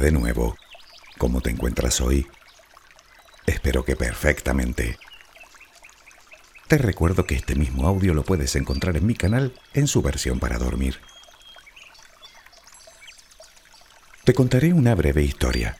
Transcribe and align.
De 0.00 0.12
nuevo. 0.12 0.56
¿Cómo 1.18 1.40
te 1.40 1.50
encuentras 1.50 2.00
hoy? 2.00 2.24
Espero 3.46 3.84
que 3.84 3.96
perfectamente. 3.96 4.96
Te 6.68 6.78
recuerdo 6.78 7.26
que 7.26 7.34
este 7.34 7.56
mismo 7.56 7.88
audio 7.88 8.14
lo 8.14 8.22
puedes 8.22 8.54
encontrar 8.54 8.96
en 8.96 9.06
mi 9.06 9.14
canal 9.14 9.54
en 9.74 9.88
su 9.88 10.00
versión 10.00 10.38
para 10.38 10.58
dormir. 10.58 11.00
Te 14.22 14.34
contaré 14.34 14.72
una 14.72 14.94
breve 14.94 15.22
historia. 15.24 15.76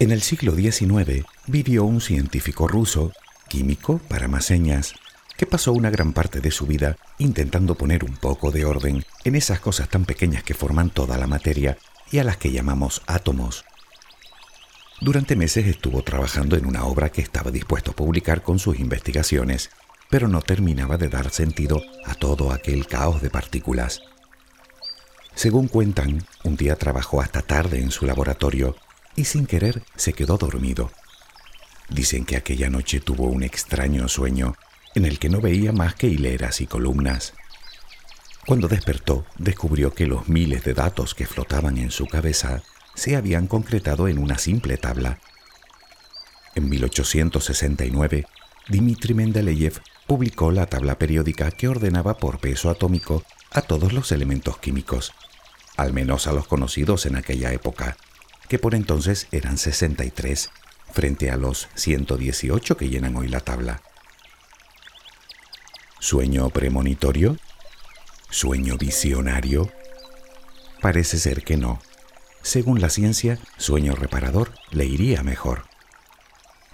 En 0.00 0.10
el 0.10 0.20
siglo 0.20 0.56
XIX 0.56 1.24
vivió 1.46 1.84
un 1.84 2.00
científico 2.00 2.66
ruso, 2.66 3.12
químico 3.48 3.98
para 4.08 4.26
más 4.26 4.46
señas, 4.46 4.94
que 5.36 5.46
pasó 5.46 5.72
una 5.72 5.90
gran 5.90 6.12
parte 6.12 6.40
de 6.40 6.50
su 6.50 6.66
vida 6.66 6.96
intentando 7.18 7.76
poner 7.76 8.02
un 8.02 8.16
poco 8.16 8.50
de 8.50 8.64
orden 8.64 9.04
en 9.22 9.36
esas 9.36 9.60
cosas 9.60 9.88
tan 9.88 10.04
pequeñas 10.04 10.42
que 10.42 10.54
forman 10.54 10.90
toda 10.90 11.16
la 11.16 11.28
materia 11.28 11.78
y 12.10 12.18
a 12.18 12.24
las 12.24 12.36
que 12.36 12.52
llamamos 12.52 13.02
átomos. 13.06 13.64
Durante 15.00 15.36
meses 15.36 15.66
estuvo 15.66 16.02
trabajando 16.02 16.56
en 16.56 16.66
una 16.66 16.84
obra 16.84 17.10
que 17.10 17.20
estaba 17.20 17.50
dispuesto 17.50 17.92
a 17.92 17.96
publicar 17.96 18.42
con 18.42 18.58
sus 18.58 18.80
investigaciones, 18.80 19.70
pero 20.10 20.26
no 20.26 20.42
terminaba 20.42 20.96
de 20.96 21.08
dar 21.08 21.30
sentido 21.30 21.82
a 22.04 22.14
todo 22.14 22.52
aquel 22.52 22.86
caos 22.86 23.22
de 23.22 23.30
partículas. 23.30 24.00
Según 25.34 25.68
cuentan, 25.68 26.26
un 26.42 26.56
día 26.56 26.74
trabajó 26.74 27.20
hasta 27.20 27.42
tarde 27.42 27.80
en 27.80 27.92
su 27.92 28.06
laboratorio 28.06 28.74
y 29.14 29.24
sin 29.24 29.46
querer 29.46 29.82
se 29.94 30.12
quedó 30.12 30.36
dormido. 30.36 30.90
Dicen 31.88 32.24
que 32.24 32.36
aquella 32.36 32.68
noche 32.70 33.00
tuvo 33.00 33.26
un 33.26 33.44
extraño 33.44 34.08
sueño 34.08 34.56
en 34.94 35.04
el 35.04 35.20
que 35.20 35.28
no 35.28 35.40
veía 35.40 35.72
más 35.72 35.94
que 35.94 36.08
hileras 36.08 36.60
y 36.60 36.66
columnas. 36.66 37.34
Cuando 38.48 38.66
despertó, 38.66 39.26
descubrió 39.36 39.92
que 39.92 40.06
los 40.06 40.26
miles 40.30 40.64
de 40.64 40.72
datos 40.72 41.14
que 41.14 41.26
flotaban 41.26 41.76
en 41.76 41.90
su 41.90 42.06
cabeza 42.06 42.62
se 42.94 43.14
habían 43.14 43.46
concretado 43.46 44.08
en 44.08 44.16
una 44.16 44.38
simple 44.38 44.78
tabla. 44.78 45.18
En 46.54 46.70
1869, 46.70 48.24
Dmitri 48.70 49.12
Mendeleev 49.12 49.82
publicó 50.06 50.50
la 50.50 50.64
tabla 50.64 50.98
periódica 50.98 51.50
que 51.50 51.68
ordenaba 51.68 52.16
por 52.16 52.38
peso 52.38 52.70
atómico 52.70 53.22
a 53.50 53.60
todos 53.60 53.92
los 53.92 54.12
elementos 54.12 54.56
químicos, 54.56 55.12
al 55.76 55.92
menos 55.92 56.26
a 56.26 56.32
los 56.32 56.46
conocidos 56.46 57.04
en 57.04 57.16
aquella 57.16 57.52
época, 57.52 57.98
que 58.48 58.58
por 58.58 58.74
entonces 58.74 59.28
eran 59.30 59.58
63, 59.58 60.48
frente 60.90 61.30
a 61.30 61.36
los 61.36 61.68
118 61.74 62.78
que 62.78 62.88
llenan 62.88 63.14
hoy 63.16 63.28
la 63.28 63.40
tabla. 63.40 63.82
¿Sueño 65.98 66.48
premonitorio? 66.48 67.36
¿Sueño 68.30 68.76
visionario? 68.76 69.72
Parece 70.82 71.18
ser 71.18 71.42
que 71.42 71.56
no. 71.56 71.80
Según 72.42 72.80
la 72.80 72.90
ciencia, 72.90 73.38
sueño 73.56 73.94
reparador 73.94 74.52
le 74.70 74.84
iría 74.84 75.22
mejor. 75.22 75.64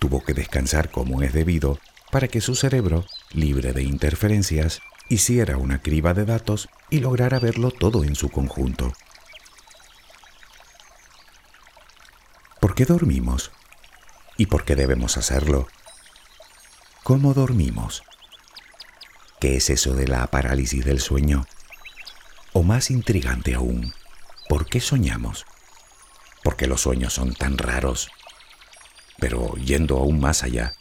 Tuvo 0.00 0.24
que 0.24 0.34
descansar 0.34 0.90
como 0.90 1.22
es 1.22 1.32
debido 1.32 1.78
para 2.10 2.26
que 2.26 2.40
su 2.40 2.56
cerebro, 2.56 3.06
libre 3.32 3.72
de 3.72 3.84
interferencias, 3.84 4.80
hiciera 5.08 5.56
una 5.56 5.80
criba 5.80 6.12
de 6.12 6.24
datos 6.24 6.68
y 6.90 6.98
lograra 6.98 7.38
verlo 7.38 7.70
todo 7.70 8.02
en 8.02 8.16
su 8.16 8.30
conjunto. 8.30 8.92
¿Por 12.60 12.74
qué 12.74 12.84
dormimos? 12.84 13.52
¿Y 14.36 14.46
por 14.46 14.64
qué 14.64 14.74
debemos 14.74 15.16
hacerlo? 15.16 15.68
¿Cómo 17.04 17.32
dormimos? 17.32 18.02
¿Qué 19.44 19.56
es 19.56 19.68
eso 19.68 19.92
de 19.92 20.08
la 20.08 20.26
parálisis 20.28 20.86
del 20.86 21.00
sueño? 21.00 21.46
O 22.54 22.62
más 22.62 22.90
intrigante 22.90 23.52
aún, 23.52 23.92
¿por 24.48 24.64
qué 24.64 24.80
soñamos? 24.80 25.44
¿Por 26.42 26.56
qué 26.56 26.66
los 26.66 26.80
sueños 26.80 27.12
son 27.12 27.34
tan 27.34 27.58
raros? 27.58 28.08
Pero 29.18 29.54
yendo 29.56 29.98
aún 29.98 30.18
más 30.18 30.44
allá, 30.44 30.72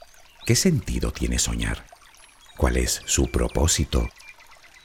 ¿qué 0.46 0.56
sentido 0.56 1.12
tiene 1.12 1.40
soñar? 1.40 1.85
¿Cuál 2.56 2.78
es 2.78 3.01
su 3.06 3.29
propósito? 3.29 4.07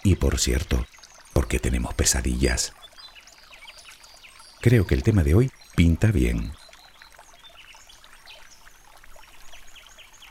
Y 0.02 0.16
por 0.16 0.40
cierto, 0.40 0.84
¿por 1.32 1.46
qué 1.46 1.60
tenemos 1.60 1.94
pesadillas? 1.94 2.72
Creo 4.60 4.88
que 4.88 4.96
el 4.96 5.04
tema 5.04 5.22
de 5.22 5.36
hoy 5.36 5.52
pinta 5.76 6.08
bien. 6.08 6.52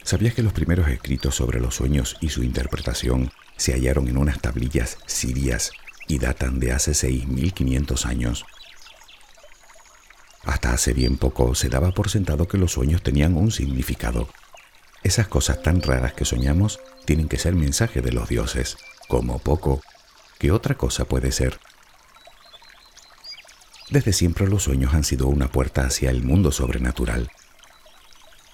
¿Sabías 0.08 0.36
que 0.36 0.42
los 0.42 0.54
primeros 0.54 0.88
escritos 0.88 1.36
sobre 1.36 1.60
los 1.60 1.76
sueños 1.76 2.16
y 2.22 2.30
su 2.30 2.42
interpretación 2.42 3.30
se 3.58 3.74
hallaron 3.74 4.08
en 4.08 4.16
unas 4.16 4.40
tablillas 4.40 5.00
sirias 5.06 5.74
y 6.08 6.18
datan 6.18 6.62
de 6.62 6.72
hace 6.72 6.92
6.500 6.92 8.06
años? 8.06 8.46
Hasta 10.46 10.72
hace 10.72 10.94
bien 10.94 11.18
poco 11.18 11.56
se 11.56 11.68
daba 11.68 11.92
por 11.92 12.10
sentado 12.10 12.48
que 12.48 12.58
los 12.58 12.72
sueños 12.72 13.04
tenían 13.04 13.36
un 13.36 13.52
significado. 13.52 14.30
Esas 15.04 15.28
cosas 15.28 15.62
tan 15.62 15.82
raras 15.82 16.14
que 16.14 16.24
soñamos 16.24 16.80
tienen 17.04 17.28
que 17.28 17.38
ser 17.38 17.54
mensaje 17.54 18.02
de 18.02 18.14
los 18.14 18.30
dioses, 18.30 18.78
como 19.10 19.40
poco. 19.40 19.82
¿Qué 20.40 20.54
otra 20.54 20.76
cosa 20.76 21.04
puede 21.04 21.34
ser? 21.34 21.60
Desde 23.90 24.14
siempre 24.14 24.48
los 24.48 24.64
sueños 24.64 24.94
han 24.94 25.04
sido 25.04 25.28
una 25.28 25.50
puerta 25.50 25.82
hacia 25.82 26.12
el 26.12 26.24
mundo 26.24 26.54
sobrenatural 26.54 27.30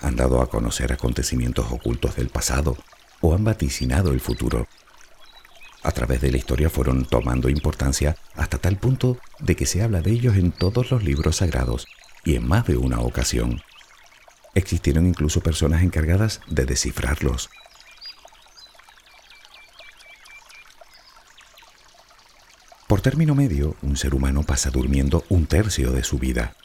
han 0.03 0.17
dado 0.17 0.41
a 0.41 0.49
conocer 0.49 0.91
acontecimientos 0.91 1.65
ocultos 1.71 2.17
del 2.17 2.27
pasado 2.27 2.77
o 3.21 3.33
han 3.33 3.43
vaticinado 3.43 4.11
el 4.11 4.19
futuro. 4.19 4.67
A 5.81 5.91
través 5.91 6.21
de 6.21 6.29
la 6.29 6.37
historia 6.37 6.69
fueron 6.69 7.05
tomando 7.05 7.49
importancia 7.49 8.15
hasta 8.35 8.57
tal 8.57 8.77
punto 8.77 9.17
de 9.39 9.55
que 9.55 9.65
se 9.65 9.81
habla 9.81 10.01
de 10.01 10.11
ellos 10.11 10.35
en 10.35 10.51
todos 10.51 10.91
los 10.91 11.03
libros 11.03 11.37
sagrados 11.37 11.87
y 12.25 12.35
en 12.35 12.47
más 12.47 12.65
de 12.67 12.75
una 12.75 12.99
ocasión. 12.99 13.61
Existieron 14.55 15.07
incluso 15.07 15.41
personas 15.41 15.83
encargadas 15.83 16.41
de 16.47 16.65
descifrarlos. 16.65 17.49
Por 22.87 23.01
término 23.01 23.35
medio, 23.35 23.75
un 23.81 23.95
ser 23.95 24.13
humano 24.13 24.43
pasa 24.43 24.69
durmiendo 24.69 25.23
un 25.29 25.47
tercio 25.47 25.91
de 25.91 26.03
su 26.03 26.19
vida 26.19 26.55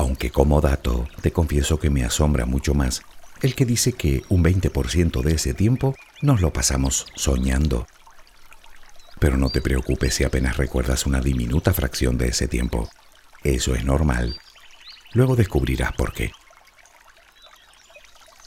aunque 0.00 0.30
como 0.30 0.62
dato 0.62 1.06
te 1.20 1.30
confieso 1.30 1.78
que 1.78 1.90
me 1.90 2.04
asombra 2.04 2.46
mucho 2.46 2.72
más 2.72 3.02
el 3.42 3.54
que 3.54 3.66
dice 3.66 3.92
que 3.92 4.22
un 4.30 4.42
20% 4.42 5.22
de 5.22 5.34
ese 5.34 5.52
tiempo 5.52 5.94
nos 6.22 6.40
lo 6.40 6.52
pasamos 6.54 7.06
soñando. 7.14 7.86
Pero 9.18 9.36
no 9.36 9.50
te 9.50 9.60
preocupes 9.60 10.14
si 10.14 10.24
apenas 10.24 10.56
recuerdas 10.56 11.04
una 11.04 11.20
diminuta 11.20 11.74
fracción 11.74 12.16
de 12.16 12.28
ese 12.28 12.48
tiempo. 12.48 12.90
Eso 13.44 13.74
es 13.74 13.84
normal. 13.84 14.38
Luego 15.12 15.36
descubrirás 15.36 15.92
por 15.92 16.14
qué. 16.14 16.32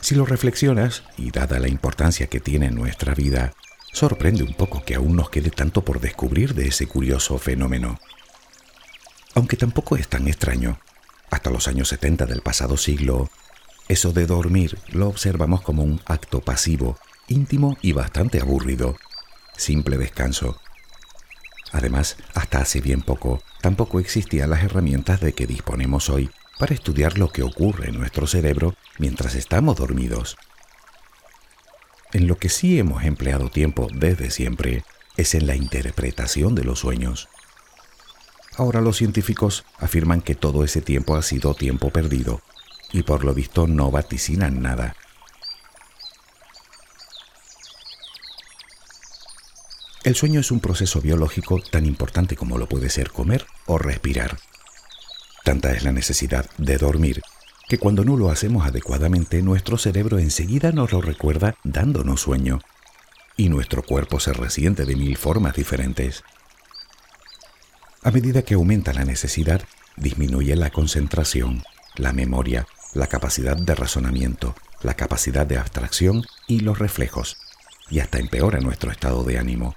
Si 0.01 0.15
lo 0.15 0.25
reflexionas, 0.25 1.03
y 1.17 1.29
dada 1.29 1.59
la 1.59 1.67
importancia 1.67 2.27
que 2.27 2.39
tiene 2.39 2.67
en 2.67 2.75
nuestra 2.75 3.13
vida, 3.13 3.53
sorprende 3.91 4.43
un 4.43 4.55
poco 4.55 4.83
que 4.83 4.95
aún 4.95 5.15
nos 5.15 5.29
quede 5.29 5.51
tanto 5.51 5.83
por 5.85 5.99
descubrir 5.99 6.55
de 6.55 6.67
ese 6.67 6.87
curioso 6.87 7.37
fenómeno. 7.37 7.99
Aunque 9.35 9.55
tampoco 9.57 9.95
es 9.95 10.07
tan 10.07 10.27
extraño, 10.27 10.79
hasta 11.33 11.49
los 11.49 11.67
años 11.67 11.89
70 11.89 12.25
del 12.25 12.41
pasado 12.41 12.77
siglo, 12.77 13.29
eso 13.87 14.13
de 14.13 14.25
dormir 14.27 14.77
lo 14.91 15.07
observamos 15.07 15.61
como 15.61 15.83
un 15.83 15.99
acto 16.05 16.41
pasivo, 16.41 16.97
íntimo 17.27 17.75
y 17.81 17.91
bastante 17.91 18.39
aburrido. 18.39 18.95
Simple 19.57 19.97
descanso. 19.97 20.59
Además, 21.71 22.17
hasta 22.35 22.59
hace 22.59 22.81
bien 22.81 23.01
poco, 23.01 23.41
tampoco 23.61 23.99
existían 23.99 24.51
las 24.51 24.63
herramientas 24.63 25.21
de 25.21 25.33
que 25.33 25.47
disponemos 25.47 26.09
hoy 26.09 26.29
para 26.59 26.75
estudiar 26.75 27.17
lo 27.17 27.29
que 27.29 27.41
ocurre 27.41 27.89
en 27.89 27.97
nuestro 27.97 28.27
cerebro 28.27 28.75
mientras 28.99 29.33
estamos 29.33 29.77
dormidos. 29.77 30.37
En 32.13 32.27
lo 32.27 32.37
que 32.37 32.49
sí 32.49 32.77
hemos 32.77 33.03
empleado 33.03 33.49
tiempo 33.49 33.87
desde 33.91 34.29
siempre 34.29 34.83
es 35.17 35.33
en 35.33 35.47
la 35.47 35.55
interpretación 35.55 36.53
de 36.53 36.63
los 36.63 36.79
sueños. 36.79 37.27
Ahora 38.55 38.81
los 38.81 38.97
científicos 38.97 39.65
afirman 39.79 40.21
que 40.21 40.35
todo 40.35 40.63
ese 40.63 40.81
tiempo 40.81 41.15
ha 41.15 41.21
sido 41.21 41.55
tiempo 41.55 41.89
perdido 41.89 42.41
y 42.91 43.03
por 43.03 43.25
lo 43.25 43.33
visto 43.33 43.67
no 43.67 43.89
vaticinan 43.89 44.61
nada. 44.61 44.95
El 50.03 50.15
sueño 50.15 50.41
es 50.41 50.51
un 50.51 50.59
proceso 50.59 51.01
biológico 51.01 51.61
tan 51.61 51.85
importante 51.85 52.35
como 52.35 52.57
lo 52.57 52.67
puede 52.67 52.89
ser 52.89 53.11
comer 53.11 53.45
o 53.65 53.77
respirar. 53.77 54.37
Tanta 55.43 55.71
es 55.71 55.83
la 55.83 55.91
necesidad 55.91 56.49
de 56.57 56.77
dormir 56.77 57.21
que 57.69 57.77
cuando 57.77 58.03
no 58.03 58.17
lo 58.17 58.29
hacemos 58.29 58.67
adecuadamente 58.67 59.41
nuestro 59.41 59.77
cerebro 59.77 60.19
enseguida 60.19 60.71
nos 60.71 60.91
lo 60.91 61.01
recuerda 61.01 61.55
dándonos 61.63 62.21
sueño 62.21 62.59
y 63.35 63.49
nuestro 63.49 63.81
cuerpo 63.81 64.19
se 64.19 64.33
resiente 64.33 64.85
de 64.85 64.95
mil 64.95 65.17
formas 65.17 65.55
diferentes. 65.55 66.23
A 68.05 68.11
medida 68.11 68.41
que 68.41 68.55
aumenta 68.55 68.91
la 68.91 69.05
necesidad, 69.05 69.61
disminuye 69.95 70.57
la 70.57 70.71
concentración, 70.71 71.63
la 71.95 72.11
memoria, 72.11 72.67
la 72.93 73.07
capacidad 73.07 73.55
de 73.55 73.75
razonamiento, 73.75 74.55
la 74.81 74.95
capacidad 74.95 75.47
de 75.47 75.57
abstracción 75.57 76.25
y 76.45 76.59
los 76.59 76.79
reflejos, 76.79 77.37
y 77.89 77.99
hasta 77.99 78.19
empeora 78.19 78.59
nuestro 78.59 78.91
estado 78.91 79.23
de 79.23 79.39
ánimo. 79.39 79.75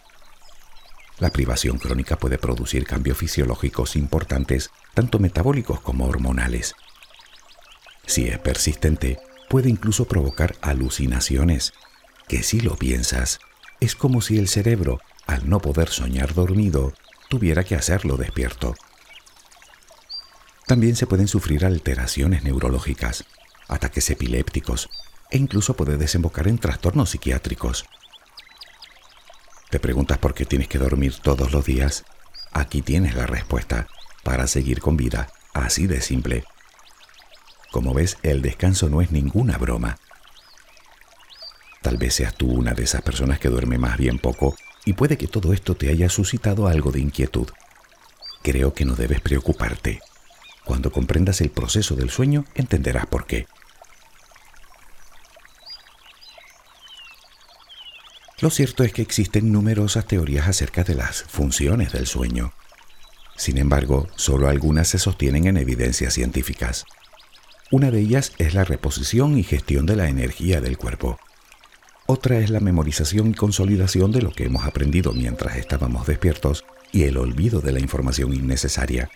la 1.19 1.31
privación 1.31 1.79
crónica 1.79 2.19
puede 2.19 2.37
producir 2.37 2.85
cambios 2.85 3.17
fisiológicos 3.17 3.97
importantes, 3.97 4.71
tanto 4.93 5.19
metabólicos 5.19 5.81
como 5.81 6.07
hormonales. 6.07 6.75
Si 8.07 8.27
es 8.29 8.39
persistente, 8.39 9.19
puede 9.49 9.71
incluso 9.71 10.07
provocar 10.07 10.57
alucinaciones, 10.61 11.73
que 12.29 12.43
si 12.43 12.61
lo 12.61 12.77
piensas, 12.77 13.39
es 13.81 13.95
como 13.95 14.21
si 14.21 14.37
el 14.37 14.49
cerebro, 14.49 15.01
al 15.27 15.49
no 15.49 15.61
poder 15.61 15.89
soñar 15.89 16.35
dormido, 16.35 16.93
tuviera 17.29 17.65
que 17.65 17.75
hacerlo 17.75 18.17
despierto. 18.17 18.75
También 20.67 20.97
se 20.97 21.07
pueden 21.07 21.29
sufrir 21.29 21.65
alteraciones 21.65 22.43
neurológicas, 22.43 23.25
ataques 23.69 24.11
epilépticos 24.11 24.89
e 25.31 25.39
incluso 25.39 25.75
puede 25.77 25.97
desembocar 25.97 26.49
en 26.49 26.59
trastornos 26.59 27.11
psiquiátricos. 27.11 27.87
¿Te 29.71 29.81
preguntas 29.81 30.19
por 30.19 30.35
qué 30.35 30.45
tienes 30.45 30.69
que 30.69 30.79
dormir 30.79 31.15
todos 31.21 31.53
los 31.53 31.65
días? 31.65 32.05
Aquí 32.53 32.83
tienes 32.83 33.15
la 33.15 33.27
respuesta 33.27 33.89
para 34.23 34.47
seguir 34.47 34.81
con 34.81 34.97
vida, 34.97 35.29
así 35.55 35.87
de 35.87 36.01
simple. 36.01 36.45
Como 37.71 37.93
ves, 37.93 38.17
el 38.23 38.43
descanso 38.43 38.89
no 38.89 39.03
es 39.03 39.11
ninguna 39.11 39.59
broma. 39.59 39.99
Tal 41.83 41.97
vez 41.97 42.15
seas 42.15 42.35
tú 42.35 42.51
una 42.51 42.75
de 42.75 42.85
esas 42.85 43.03
personas 43.03 43.39
que 43.39 43.49
duerme 43.49 43.79
más 43.79 43.99
bien 43.99 44.19
poco 44.19 44.57
y 44.87 44.95
puede 44.95 45.19
que 45.19 45.27
todo 45.27 45.53
esto 45.53 45.75
te 45.75 45.91
haya 45.91 46.09
suscitado 46.09 46.69
algo 46.69 46.93
de 46.93 47.01
inquietud. 47.01 47.49
Creo 48.43 48.73
que 48.73 48.85
no 48.85 48.95
debes 48.95 49.21
preocuparte. 49.21 50.01
Cuando 50.65 50.93
comprendas 50.93 51.41
el 51.41 51.51
proceso 51.51 51.97
del 51.97 52.09
sueño, 52.09 52.45
entenderás 52.55 53.07
por 53.07 53.27
qué. 53.27 53.47
Lo 58.41 58.51
cierto 58.51 58.85
es 58.85 58.93
que 58.93 59.03
existen 59.03 59.51
numerosas 59.51 60.07
teorías 60.07 60.47
acerca 60.47 60.85
de 60.85 60.95
las 60.95 61.25
funciones 61.25 61.93
del 61.93 62.07
sueño. 62.07 62.53
Sin 63.37 63.59
embargo, 63.59 64.09
solo 64.15 64.49
algunas 64.49 64.87
se 64.89 64.99
sostienen 64.99 65.47
en 65.49 65.57
evidencias 65.57 66.15
científicas. 66.15 66.85
Una 67.73 67.91
de 67.91 67.99
ellas 67.99 68.33
es 68.39 68.55
la 68.55 68.63
reposición 68.63 69.37
y 69.37 69.43
gestión 69.43 69.85
de 69.85 69.97
la 69.97 70.09
energía 70.09 70.61
del 70.61 70.79
cuerpo. 70.79 71.19
Otra 72.09 72.39
es 72.39 72.51
la 72.51 72.61
memorización 72.61 73.31
y 73.31 73.35
consolidación 73.35 74.13
de 74.13 74.23
lo 74.23 74.31
que 74.31 74.45
hemos 74.45 74.65
aprendido 74.65 75.13
mientras 75.13 75.57
estábamos 75.57 76.07
despiertos 76.07 76.65
y 76.93 77.03
el 77.03 77.17
olvido 77.17 77.61
de 77.61 77.73
la 77.73 77.81
información 77.81 78.33
innecesaria. 78.33 79.11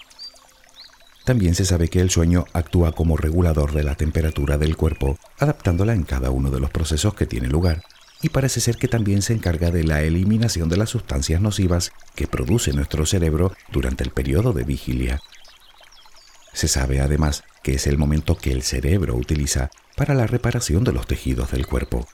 También 1.25 1.55
se 1.55 1.65
sabe 1.65 1.87
que 1.87 2.01
el 2.01 2.11
sueño 2.11 2.47
actúa 2.53 2.91
como 2.91 3.17
regulador 3.17 3.73
de 3.73 3.85
la 3.85 3.95
temperatura 3.95 4.59
del 4.59 4.77
cuerpo, 4.77 5.19
adaptándola 5.39 5.95
en 5.95 6.03
cada 6.03 6.31
uno 6.31 6.51
de 6.51 6.59
los 6.59 6.71
procesos 6.71 7.15
que 7.15 7.27
tiene 7.27 7.47
lugar, 7.47 7.85
y 8.23 8.31
parece 8.31 8.61
ser 8.61 8.77
que 8.77 8.89
también 8.89 9.23
se 9.23 9.35
encarga 9.35 9.71
de 9.71 9.85
la 9.85 10.03
eliminación 10.03 10.69
de 10.69 10.77
las 10.77 10.91
sustancias 10.91 11.41
nocivas 11.41 11.93
que 12.17 12.27
produce 12.27 12.73
nuestro 12.73 13.07
cerebro 13.07 13.53
durante 13.71 14.03
el 14.03 14.11
periodo 14.11 14.53
de 14.53 14.65
vigilia. 14.65 15.21
Se 16.53 16.67
sabe 16.67 17.01
además 17.01 17.45
que 17.63 17.75
es 17.75 17.87
el 17.87 17.99
momento 17.99 18.37
que 18.37 18.51
el 18.51 18.63
cerebro 18.63 19.15
utiliza 19.15 19.71
para 19.97 20.15
la 20.15 20.27
reparación 20.27 20.83
de 20.83 20.93
los 20.93 21.07
tejidos 21.07 21.53
del 21.53 21.67
cuerpo. 21.67 22.09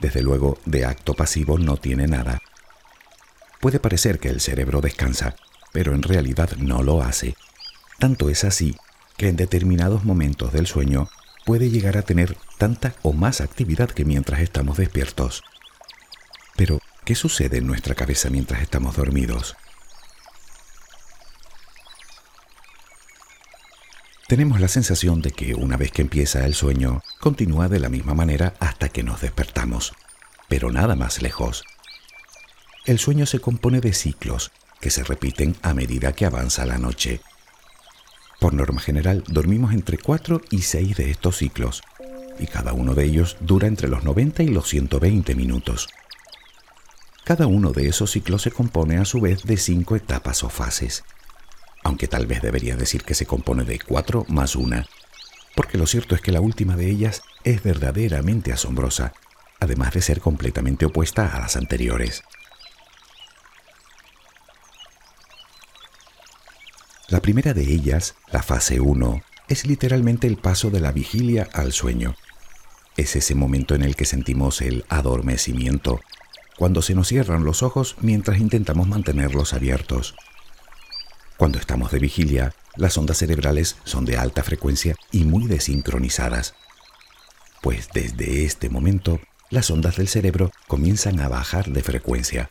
Desde 0.00 0.22
luego, 0.22 0.58
de 0.64 0.84
acto 0.84 1.14
pasivo 1.14 1.58
no 1.58 1.76
tiene 1.76 2.06
nada. 2.06 2.40
Puede 3.60 3.80
parecer 3.80 4.18
que 4.18 4.28
el 4.28 4.40
cerebro 4.40 4.80
descansa, 4.80 5.34
pero 5.72 5.94
en 5.94 6.02
realidad 6.02 6.50
no 6.58 6.82
lo 6.82 7.02
hace. 7.02 7.34
Tanto 7.98 8.28
es 8.28 8.44
así 8.44 8.76
que 9.16 9.28
en 9.28 9.36
determinados 9.36 10.04
momentos 10.04 10.52
del 10.52 10.66
sueño 10.66 11.08
puede 11.44 11.70
llegar 11.70 11.96
a 11.96 12.02
tener 12.02 12.36
tanta 12.58 12.94
o 13.02 13.12
más 13.12 13.40
actividad 13.40 13.90
que 13.90 14.04
mientras 14.04 14.40
estamos 14.40 14.76
despiertos. 14.76 15.42
Pero, 16.56 16.80
¿qué 17.04 17.14
sucede 17.14 17.58
en 17.58 17.66
nuestra 17.66 17.94
cabeza 17.94 18.30
mientras 18.30 18.62
estamos 18.62 18.96
dormidos? 18.96 19.56
Tenemos 24.26 24.58
la 24.58 24.66
sensación 24.66 25.22
de 25.22 25.30
que 25.30 25.54
una 25.54 25.76
vez 25.76 25.92
que 25.92 26.02
empieza 26.02 26.44
el 26.46 26.54
sueño, 26.54 27.00
continúa 27.20 27.68
de 27.68 27.78
la 27.78 27.88
misma 27.88 28.12
manera 28.12 28.54
hasta 28.58 28.88
que 28.88 29.04
nos 29.04 29.20
despertamos, 29.20 29.92
pero 30.48 30.72
nada 30.72 30.96
más 30.96 31.22
lejos. 31.22 31.62
El 32.86 32.98
sueño 32.98 33.26
se 33.26 33.38
compone 33.38 33.80
de 33.80 33.92
ciclos 33.92 34.50
que 34.80 34.90
se 34.90 35.04
repiten 35.04 35.54
a 35.62 35.74
medida 35.74 36.12
que 36.12 36.26
avanza 36.26 36.66
la 36.66 36.76
noche. 36.76 37.20
Por 38.40 38.52
norma 38.52 38.80
general, 38.80 39.22
dormimos 39.28 39.72
entre 39.72 39.96
4 39.96 40.40
y 40.50 40.62
6 40.62 40.96
de 40.96 41.10
estos 41.12 41.36
ciclos, 41.36 41.82
y 42.40 42.48
cada 42.48 42.72
uno 42.72 42.94
de 42.94 43.04
ellos 43.04 43.36
dura 43.38 43.68
entre 43.68 43.86
los 43.86 44.02
90 44.02 44.42
y 44.42 44.48
los 44.48 44.66
120 44.66 45.36
minutos. 45.36 45.86
Cada 47.22 47.46
uno 47.46 47.70
de 47.70 47.86
esos 47.86 48.10
ciclos 48.10 48.42
se 48.42 48.50
compone 48.50 48.98
a 48.98 49.04
su 49.04 49.20
vez 49.20 49.44
de 49.44 49.56
cinco 49.56 49.94
etapas 49.94 50.42
o 50.42 50.48
fases 50.48 51.04
aunque 51.86 52.08
tal 52.08 52.26
vez 52.26 52.42
debería 52.42 52.74
decir 52.74 53.04
que 53.04 53.14
se 53.14 53.26
compone 53.26 53.62
de 53.62 53.78
cuatro 53.78 54.26
más 54.28 54.56
una, 54.56 54.88
porque 55.54 55.78
lo 55.78 55.86
cierto 55.86 56.16
es 56.16 56.20
que 56.20 56.32
la 56.32 56.40
última 56.40 56.74
de 56.74 56.90
ellas 56.90 57.22
es 57.44 57.62
verdaderamente 57.62 58.52
asombrosa, 58.52 59.12
además 59.60 59.94
de 59.94 60.02
ser 60.02 60.20
completamente 60.20 60.84
opuesta 60.84 61.28
a 61.28 61.38
las 61.38 61.54
anteriores. 61.54 62.24
La 67.06 67.20
primera 67.20 67.54
de 67.54 67.62
ellas, 67.62 68.16
la 68.32 68.42
fase 68.42 68.80
1, 68.80 69.22
es 69.46 69.64
literalmente 69.64 70.26
el 70.26 70.38
paso 70.38 70.70
de 70.70 70.80
la 70.80 70.90
vigilia 70.90 71.48
al 71.52 71.72
sueño. 71.72 72.16
Es 72.96 73.14
ese 73.14 73.36
momento 73.36 73.76
en 73.76 73.84
el 73.84 73.94
que 73.94 74.06
sentimos 74.06 74.60
el 74.60 74.84
adormecimiento, 74.88 76.00
cuando 76.58 76.82
se 76.82 76.96
nos 76.96 77.06
cierran 77.06 77.44
los 77.44 77.62
ojos 77.62 77.94
mientras 78.00 78.38
intentamos 78.40 78.88
mantenerlos 78.88 79.54
abiertos. 79.54 80.16
Cuando 81.36 81.58
estamos 81.58 81.90
de 81.90 81.98
vigilia, 81.98 82.54
las 82.76 82.96
ondas 82.96 83.18
cerebrales 83.18 83.76
son 83.84 84.06
de 84.06 84.16
alta 84.16 84.42
frecuencia 84.42 84.96
y 85.12 85.24
muy 85.24 85.46
desincronizadas. 85.46 86.54
Pues 87.60 87.88
desde 87.92 88.44
este 88.44 88.70
momento, 88.70 89.20
las 89.50 89.70
ondas 89.70 89.96
del 89.96 90.08
cerebro 90.08 90.50
comienzan 90.66 91.20
a 91.20 91.28
bajar 91.28 91.66
de 91.68 91.82
frecuencia. 91.82 92.50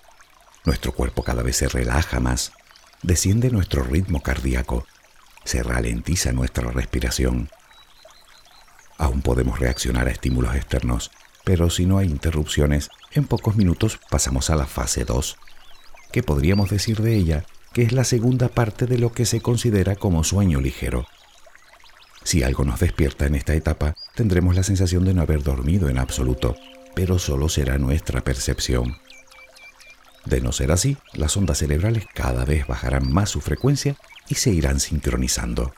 Nuestro 0.65 0.91
cuerpo 0.91 1.23
cada 1.23 1.41
vez 1.41 1.57
se 1.57 1.67
relaja 1.67 2.19
más, 2.19 2.51
desciende 3.01 3.49
nuestro 3.49 3.83
ritmo 3.83 4.21
cardíaco, 4.21 4.85
se 5.45 5.63
ralentiza 5.63 6.31
nuestra 6.31 6.69
respiración. 6.69 7.49
Aún 8.99 9.23
podemos 9.23 9.59
reaccionar 9.59 10.07
a 10.07 10.11
estímulos 10.11 10.55
externos, 10.55 11.09
pero 11.43 11.71
si 11.71 11.87
no 11.87 11.97
hay 11.97 12.07
interrupciones, 12.07 12.89
en 13.11 13.25
pocos 13.25 13.55
minutos 13.55 13.99
pasamos 14.11 14.51
a 14.51 14.55
la 14.55 14.67
fase 14.67 15.05
2. 15.05 15.37
¿Qué 16.11 16.21
podríamos 16.21 16.69
decir 16.69 17.01
de 17.01 17.15
ella 17.15 17.45
que 17.75 17.83
es 17.83 17.91
la 17.91 18.05
segunda 18.05 18.47
parte 18.47 18.85
de 18.85 18.97
lo 18.97 19.11
que 19.11 19.25
se 19.25 19.41
considera 19.41 19.97
como 19.97 20.23
sueño 20.23 20.61
ligero. 20.61 21.05
Si 22.23 22.41
algo 22.41 22.63
nos 22.63 22.79
despierta 22.79 23.25
en 23.25 23.35
esta 23.35 23.53
etapa, 23.53 23.95
tendremos 24.15 24.55
la 24.55 24.63
sensación 24.63 25.03
de 25.03 25.13
no 25.13 25.21
haber 25.21 25.43
dormido 25.43 25.89
en 25.89 25.97
absoluto, 25.97 26.55
pero 26.95 27.19
solo 27.19 27.49
será 27.49 27.77
nuestra 27.77 28.21
percepción. 28.21 28.95
De 30.23 30.39
no 30.39 30.53
ser 30.53 30.71
así, 30.71 30.95
las 31.11 31.35
ondas 31.35 31.57
cerebrales 31.57 32.05
cada 32.13 32.45
vez 32.45 32.65
bajarán 32.65 33.11
más 33.11 33.29
su 33.29 33.41
frecuencia 33.41 33.97
y 34.29 34.35
se 34.35 34.51
irán 34.51 34.79
sincronizando. 34.79 35.73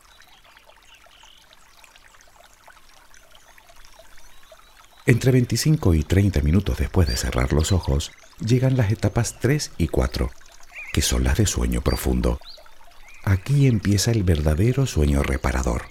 Entre 5.08 5.32
25 5.32 5.96
y 5.96 6.04
30 6.04 6.42
minutos 6.42 6.78
después 6.78 7.08
de 7.08 7.18
cerrar 7.18 7.54
los 7.54 7.72
ojos, 7.72 8.12
llegan 8.40 8.78
las 8.78 8.92
etapas 8.92 9.40
3 9.40 9.72
y 9.80 9.88
4, 9.88 10.30
que 10.98 11.04
son 11.04 11.24
las 11.24 11.38
de 11.38 11.46
sueño 11.46 11.82
profundo. 11.82 12.40
Aquí 13.24 13.68
empieza 13.68 14.10
el 14.10 14.24
verdadero 14.24 14.88
sueño 14.88 15.22
reparador. 15.22 15.84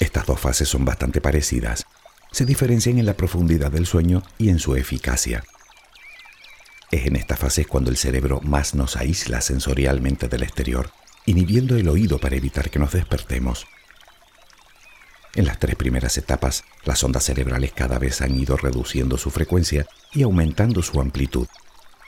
Estas 0.00 0.24
dos 0.24 0.40
fases 0.40 0.66
son 0.66 0.86
bastante 0.86 1.20
parecidas, 1.20 1.84
se 2.32 2.46
diferencian 2.46 2.98
en 2.98 3.04
la 3.04 3.18
profundidad 3.18 3.70
del 3.70 3.84
sueño 3.84 4.22
y 4.38 4.48
en 4.48 4.60
su 4.60 4.76
eficacia. 4.76 5.44
Es 6.90 7.04
en 7.04 7.16
esta 7.16 7.36
fase 7.36 7.66
cuando 7.66 7.90
el 7.90 7.98
cerebro 7.98 8.40
más 8.40 8.74
nos 8.74 8.96
aísla 8.96 9.42
sensorialmente 9.42 10.26
del 10.26 10.42
exterior, 10.42 10.90
inhibiendo 11.26 11.76
el 11.76 11.86
oído 11.86 12.18
para 12.18 12.36
evitar 12.36 12.70
que 12.70 12.78
nos 12.78 12.92
despertemos. 12.92 13.66
En 15.34 15.44
las 15.44 15.58
tres 15.58 15.76
primeras 15.76 16.16
etapas, 16.16 16.64
las 16.86 17.04
ondas 17.04 17.24
cerebrales 17.24 17.72
cada 17.74 17.98
vez 17.98 18.22
han 18.22 18.34
ido 18.40 18.56
reduciendo 18.56 19.18
su 19.18 19.30
frecuencia 19.30 19.86
y 20.14 20.22
aumentando 20.22 20.82
su 20.82 20.98
amplitud, 20.98 21.46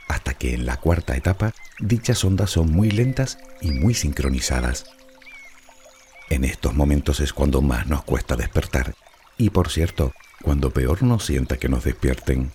hasta 0.08 0.32
que 0.32 0.54
en 0.54 0.64
la 0.64 0.78
cuarta 0.78 1.14
etapa 1.14 1.52
dichas 1.80 2.24
ondas 2.24 2.50
son 2.50 2.70
muy 2.70 2.90
lentas 2.90 3.38
y 3.60 3.70
muy 3.70 3.94
sincronizadas. 3.94 4.84
En 6.28 6.44
estos 6.44 6.74
momentos 6.74 7.20
es 7.20 7.32
cuando 7.32 7.60
más 7.60 7.86
nos 7.86 8.04
cuesta 8.04 8.36
despertar 8.36 8.94
y 9.36 9.50
por 9.50 9.70
cierto, 9.70 10.12
cuando 10.42 10.70
peor 10.70 11.02
nos 11.02 11.24
sienta 11.24 11.56
que 11.56 11.68
nos 11.68 11.84
despierten. 11.84 12.52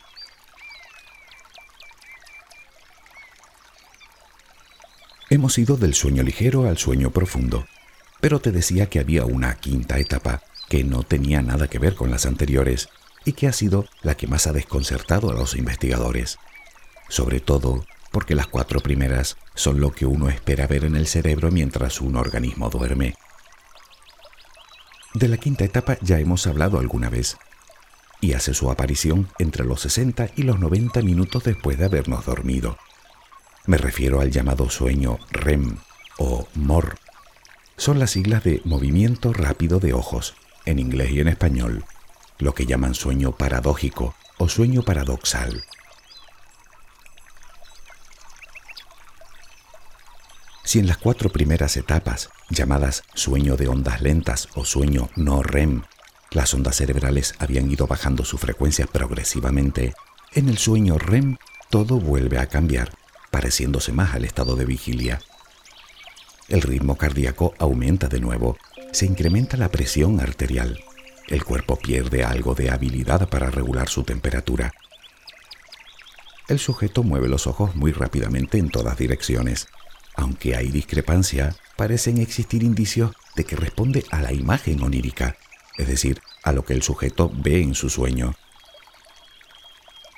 Hemos 5.30 5.58
ido 5.58 5.76
del 5.76 5.96
sueño 5.96 6.24
ligero 6.24 6.68
al 6.68 6.78
sueño 6.78 7.10
profundo, 7.10 7.66
pero 8.22 8.40
te 8.40 8.52
decía 8.52 8.88
que 8.88 9.00
había 9.00 9.26
una 9.26 9.56
quinta 9.56 9.98
etapa 9.98 10.44
que 10.70 10.84
no 10.84 11.04
tenía 11.04 11.42
nada 11.42 11.68
que 11.68 11.80
ver 11.80 11.96
con 11.96 12.12
las 12.12 12.26
anteriores 12.26 12.90
y 13.26 13.34
que 13.34 13.48
ha 13.48 13.54
sido 13.54 13.86
la 14.04 14.16
que 14.16 14.28
más 14.28 14.48
ha 14.48 14.54
desconcertado 14.54 15.32
a 15.32 15.34
los 15.34 15.56
investigadores 15.56 16.38
sobre 17.10 17.40
todo 17.40 17.86
porque 18.16 18.34
las 18.34 18.48
cuatro 18.48 18.80
primeras 18.80 19.36
son 19.56 19.82
lo 19.82 19.92
que 19.92 20.06
uno 20.06 20.30
espera 20.30 20.68
ver 20.68 20.86
en 20.86 20.96
el 20.96 21.06
cerebro 21.06 21.52
mientras 21.52 22.00
un 22.00 22.16
organismo 22.16 22.70
duerme. 22.70 23.16
De 25.14 25.28
la 25.28 25.36
quinta 25.36 25.66
etapa 25.66 25.98
ya 26.00 26.18
hemos 26.18 26.48
hablado 26.48 26.80
alguna 26.80 27.10
vez, 27.10 27.36
y 28.22 28.32
hace 28.32 28.54
su 28.54 28.72
aparición 28.72 29.28
entre 29.38 29.66
los 29.66 29.82
60 29.82 30.30
y 30.38 30.44
los 30.44 30.62
90 30.62 31.02
minutos 31.02 31.44
después 31.44 31.78
de 31.78 31.84
habernos 31.84 32.26
dormido. 32.26 32.78
Me 33.66 33.78
refiero 33.78 34.22
al 34.22 34.32
llamado 34.32 34.70
sueño 34.70 35.20
REM 35.32 35.76
o 36.18 36.48
MOR. 36.54 36.96
Son 37.76 38.00
las 38.00 38.12
siglas 38.12 38.46
de 38.46 38.62
movimiento 38.64 39.34
rápido 39.34 39.82
de 39.82 39.92
ojos, 39.92 40.36
en 40.64 40.80
inglés 40.80 41.12
y 41.12 41.20
en 41.20 41.28
español, 41.28 41.84
lo 42.40 42.54
que 42.54 42.66
llaman 42.66 42.96
sueño 42.96 43.34
paradójico 43.34 44.16
o 44.38 44.48
sueño 44.48 44.84
paradoxal. 44.84 45.66
Si 50.76 50.80
en 50.80 50.88
las 50.88 50.98
cuatro 50.98 51.30
primeras 51.30 51.78
etapas, 51.78 52.28
llamadas 52.50 53.04
sueño 53.14 53.56
de 53.56 53.70
ondas 53.70 54.02
lentas 54.02 54.50
o 54.56 54.66
sueño 54.66 55.10
no 55.16 55.42
REM, 55.42 55.84
las 56.32 56.54
ondas 56.54 56.76
cerebrales 56.76 57.34
habían 57.40 57.72
ido 57.72 57.88
bajando 57.88 58.26
su 58.26 58.38
frecuencia 58.38 58.86
progresivamente, 58.86 59.94
en 60.34 60.50
el 60.50 60.58
sueño 60.58 60.98
REM 60.98 61.38
todo 61.70 61.98
vuelve 62.02 62.40
a 62.40 62.48
cambiar 62.48 62.92
pareciéndose 63.32 63.94
más 63.94 64.16
al 64.16 64.26
estado 64.26 64.58
de 64.58 64.66
vigilia. 64.66 65.22
El 66.50 66.62
ritmo 66.62 66.98
cardíaco 66.98 67.54
aumenta 67.58 68.10
de 68.10 68.20
nuevo, 68.20 68.58
se 68.92 69.06
incrementa 69.06 69.56
la 69.56 69.70
presión 69.70 70.20
arterial, 70.20 70.84
el 71.30 71.46
cuerpo 71.46 71.78
pierde 71.78 72.26
algo 72.26 72.54
de 72.54 72.70
habilidad 72.70 73.30
para 73.30 73.50
regular 73.50 73.88
su 73.88 74.04
temperatura. 74.04 74.74
El 76.50 76.60
sujeto 76.60 77.02
mueve 77.02 77.30
los 77.30 77.48
ojos 77.48 77.78
muy 77.78 77.94
rápidamente 77.94 78.58
en 78.58 78.70
todas 78.70 78.98
direcciones. 78.98 79.70
Aunque 80.16 80.56
hay 80.56 80.70
discrepancia, 80.70 81.56
parecen 81.76 82.18
existir 82.18 82.64
indicios 82.64 83.12
de 83.36 83.44
que 83.44 83.56
responde 83.56 84.06
a 84.12 84.22
la 84.22 84.32
imagen 84.32 84.82
onírica, 84.82 85.38
es 85.78 85.88
decir, 85.88 86.22
a 86.44 86.52
lo 86.52 86.64
que 86.64 86.74
el 86.74 86.84
sujeto 86.84 87.32
ve 87.34 87.62
en 87.62 87.76
su 87.76 87.90
sueño. 87.90 88.36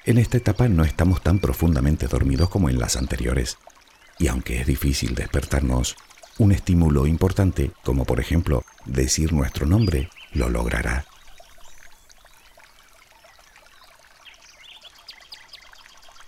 En 0.06 0.18
esta 0.18 0.38
etapa 0.38 0.68
no 0.70 0.84
estamos 0.84 1.22
tan 1.22 1.39
profundamente 1.39 2.08
dormidos 2.08 2.50
como 2.50 2.70
en 2.70 2.80
las 2.80 2.96
anteriores, 2.96 3.58
y 4.20 4.27
aunque 4.27 4.62
es 4.62 4.68
difícil 4.68 5.16
despertarnos, 5.16 5.96
un 6.38 6.51
estímulo 6.51 7.08
importante, 7.08 7.72
como 7.84 8.06
por 8.06 8.20
ejemplo 8.20 8.63
decir 8.86 9.34
nuestro 9.34 9.66
nombre, 9.66 10.10
lo 10.34 10.50
logrará. 10.50 11.06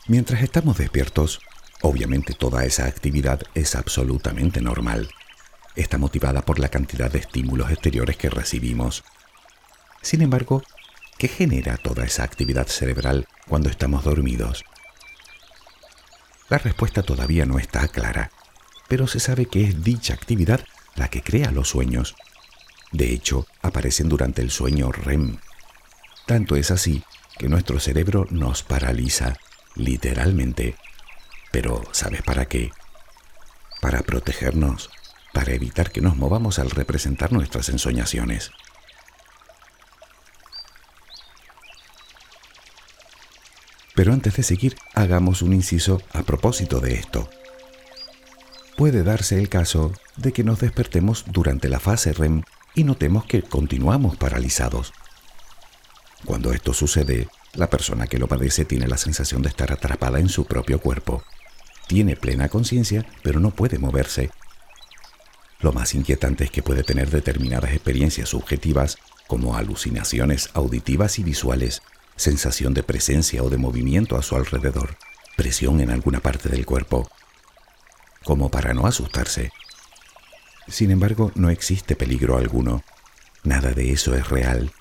Mientras 0.07 0.41
estamos 0.41 0.77
despiertos, 0.77 1.39
obviamente 1.81 2.33
toda 2.33 2.65
esa 2.65 2.85
actividad 2.85 3.41
es 3.53 3.75
absolutamente 3.75 4.61
normal. 4.61 5.09
Está 5.75 5.97
motivada 5.97 6.41
por 6.41 6.59
la 6.59 6.69
cantidad 6.69 7.11
de 7.11 7.19
estímulos 7.19 7.71
exteriores 7.71 8.17
que 8.17 8.29
recibimos. 8.29 9.03
Sin 10.01 10.21
embargo, 10.21 10.63
¿Qué 11.19 11.27
genera 11.27 11.75
toda 11.75 12.05
esa 12.05 12.23
actividad 12.23 12.67
cerebral 12.67 13.27
cuando 13.45 13.69
estamos 13.69 14.05
dormidos? 14.05 14.63
La 16.47 16.57
respuesta 16.57 17.03
todavía 17.03 17.45
no 17.45 17.59
está 17.59 17.89
clara, 17.89 18.31
pero 18.87 19.05
se 19.05 19.19
sabe 19.19 19.45
que 19.47 19.65
es 19.65 19.83
dicha 19.83 20.13
actividad 20.13 20.63
la 20.95 21.09
que 21.09 21.21
crea 21.21 21.51
los 21.51 21.67
sueños. 21.67 22.15
De 22.93 23.11
hecho, 23.11 23.47
aparecen 23.61 24.07
durante 24.07 24.41
el 24.41 24.49
sueño 24.49 24.93
REM. 24.93 25.39
Tanto 26.25 26.55
es 26.55 26.71
así 26.71 27.03
que 27.37 27.49
nuestro 27.49 27.81
cerebro 27.81 28.25
nos 28.29 28.63
paraliza, 28.63 29.35
literalmente. 29.75 30.77
Pero 31.51 31.83
¿sabes 31.91 32.21
para 32.21 32.45
qué? 32.45 32.71
Para 33.81 34.01
protegernos, 34.01 34.89
para 35.33 35.53
evitar 35.53 35.91
que 35.91 36.01
nos 36.01 36.15
movamos 36.15 36.59
al 36.59 36.69
representar 36.69 37.31
nuestras 37.31 37.69
ensoñaciones. 37.69 38.51
Pero 43.95 44.13
antes 44.13 44.35
de 44.37 44.43
seguir, 44.43 44.77
hagamos 44.93 45.41
un 45.41 45.53
inciso 45.53 46.01
a 46.13 46.23
propósito 46.23 46.79
de 46.79 46.93
esto. 46.93 47.29
Puede 48.77 49.03
darse 49.03 49.37
el 49.37 49.49
caso 49.49 49.91
de 50.15 50.31
que 50.31 50.45
nos 50.45 50.59
despertemos 50.59 51.25
durante 51.27 51.67
la 51.67 51.81
fase 51.81 52.13
REM 52.13 52.43
y 52.75 52.85
notemos 52.85 53.25
que 53.25 53.41
continuamos 53.41 54.15
paralizados. 54.15 54.93
Cuando 56.23 56.53
esto 56.53 56.73
sucede, 56.73 57.27
la 57.55 57.69
persona 57.69 58.07
que 58.07 58.19
lo 58.19 58.27
padece 58.27 58.63
tiene 58.63 58.87
la 58.87 58.97
sensación 58.97 59.41
de 59.41 59.49
estar 59.49 59.71
atrapada 59.73 60.19
en 60.19 60.29
su 60.29 60.45
propio 60.45 60.79
cuerpo. 60.79 61.23
Tiene 61.89 62.15
plena 62.15 62.49
conciencia, 62.49 63.03
pero 63.23 63.39
no 63.39 63.49
puede 63.49 63.79
moverse. 63.79 64.29
Lo 65.59 65.73
más 65.73 65.95
inquietante 65.95 66.43
es 66.43 66.51
que 66.51 66.61
puede 66.61 66.83
tener 66.83 67.09
determinadas 67.09 67.71
experiencias 67.71 68.29
subjetivas, 68.29 68.99
como 69.25 69.55
alucinaciones 69.55 70.51
auditivas 70.53 71.17
y 71.17 71.23
visuales, 71.23 71.81
sensación 72.15 72.75
de 72.75 72.83
presencia 72.83 73.41
o 73.41 73.49
de 73.49 73.57
movimiento 73.57 74.17
a 74.17 74.21
su 74.21 74.35
alrededor, 74.35 74.97
presión 75.35 75.81
en 75.81 75.89
alguna 75.89 76.19
parte 76.19 76.47
del 76.47 76.63
cuerpo, 76.63 77.09
como 78.23 78.51
para 78.51 78.75
no 78.75 78.85
asustarse. 78.85 79.51
Sin 80.67 80.91
embargo, 80.91 81.31
no 81.33 81.49
existe 81.49 81.95
peligro 81.95 82.37
alguno. 82.37 82.83
Nada 83.43 83.71
de 83.71 83.91
eso 83.91 84.13
es 84.13 84.29
real 84.29 84.71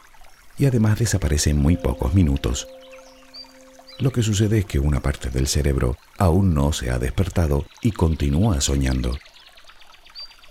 y 0.59 0.67
además 0.67 0.99
desaparece 0.99 1.49
en 1.49 1.57
muy 1.57 1.79
pocos 1.79 2.13
minutos. 2.13 2.69
Lo 4.01 4.13
que 4.13 4.23
sucede 4.23 4.59
es 4.59 4.65
que 4.65 4.79
una 4.79 5.01
parte 5.01 5.29
del 5.29 5.49
cerebro 5.49 5.97
aún 6.19 6.55
no 6.55 6.73
se 6.73 6.91
ha 6.91 7.01
despertado 7.01 7.67
y 7.83 7.91
continúa 7.91 8.61
soñando. 8.61 9.19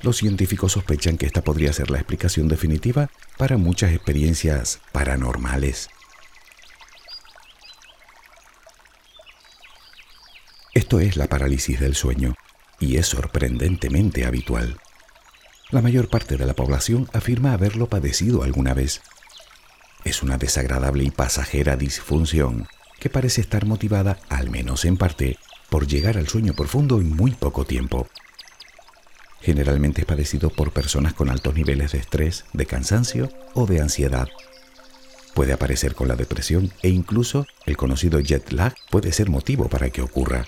Los 0.01 0.17
científicos 0.17 0.73
sospechan 0.73 1.17
que 1.17 1.25
esta 1.25 1.41
podría 1.41 1.71
ser 1.71 1.89
la 1.89 1.97
explicación 1.97 2.49
definitiva 2.49 3.09
para 3.37 3.55
muchas 3.55 3.93
experiencias 3.93 4.81
paranormales. 4.91 5.89
Esto 10.73 10.99
es 10.99 11.15
la 11.15 11.27
parálisis 11.27 11.79
del 11.79 11.95
sueño 11.95 12.35
y 12.81 12.97
es 12.97 13.07
sorprendentemente 13.07 14.25
habitual. 14.25 14.77
La 15.71 15.81
mayor 15.81 16.09
parte 16.09 16.35
de 16.35 16.45
la 16.45 16.53
población 16.53 17.09
afirma 17.13 17.53
haberlo 17.53 17.87
padecido 17.87 18.43
alguna 18.43 18.73
vez. 18.73 19.01
Es 20.03 20.21
una 20.21 20.37
desagradable 20.37 21.05
y 21.05 21.11
pasajera 21.11 21.77
disfunción 21.77 22.67
que 22.99 23.09
parece 23.09 23.41
estar 23.41 23.65
motivada, 23.65 24.17
al 24.29 24.49
menos 24.49 24.85
en 24.85 24.97
parte, 24.97 25.37
por 25.69 25.87
llegar 25.87 26.17
al 26.17 26.27
sueño 26.27 26.53
profundo 26.53 26.99
en 26.99 27.15
muy 27.15 27.31
poco 27.31 27.65
tiempo. 27.65 28.07
Generalmente 29.41 30.01
es 30.01 30.07
padecido 30.07 30.49
por 30.49 30.71
personas 30.71 31.13
con 31.13 31.29
altos 31.29 31.53
niveles 31.53 31.91
de 31.91 31.99
estrés, 31.99 32.45
de 32.53 32.65
cansancio 32.65 33.29
o 33.53 33.65
de 33.65 33.81
ansiedad. 33.81 34.27
Puede 35.33 35.53
aparecer 35.53 35.93
con 35.93 36.07
la 36.07 36.15
depresión 36.15 36.71
e 36.81 36.89
incluso 36.89 37.45
el 37.65 37.77
conocido 37.77 38.19
jet 38.19 38.51
lag 38.51 38.73
puede 38.89 39.11
ser 39.11 39.29
motivo 39.29 39.69
para 39.69 39.89
que 39.89 40.01
ocurra. 40.01 40.47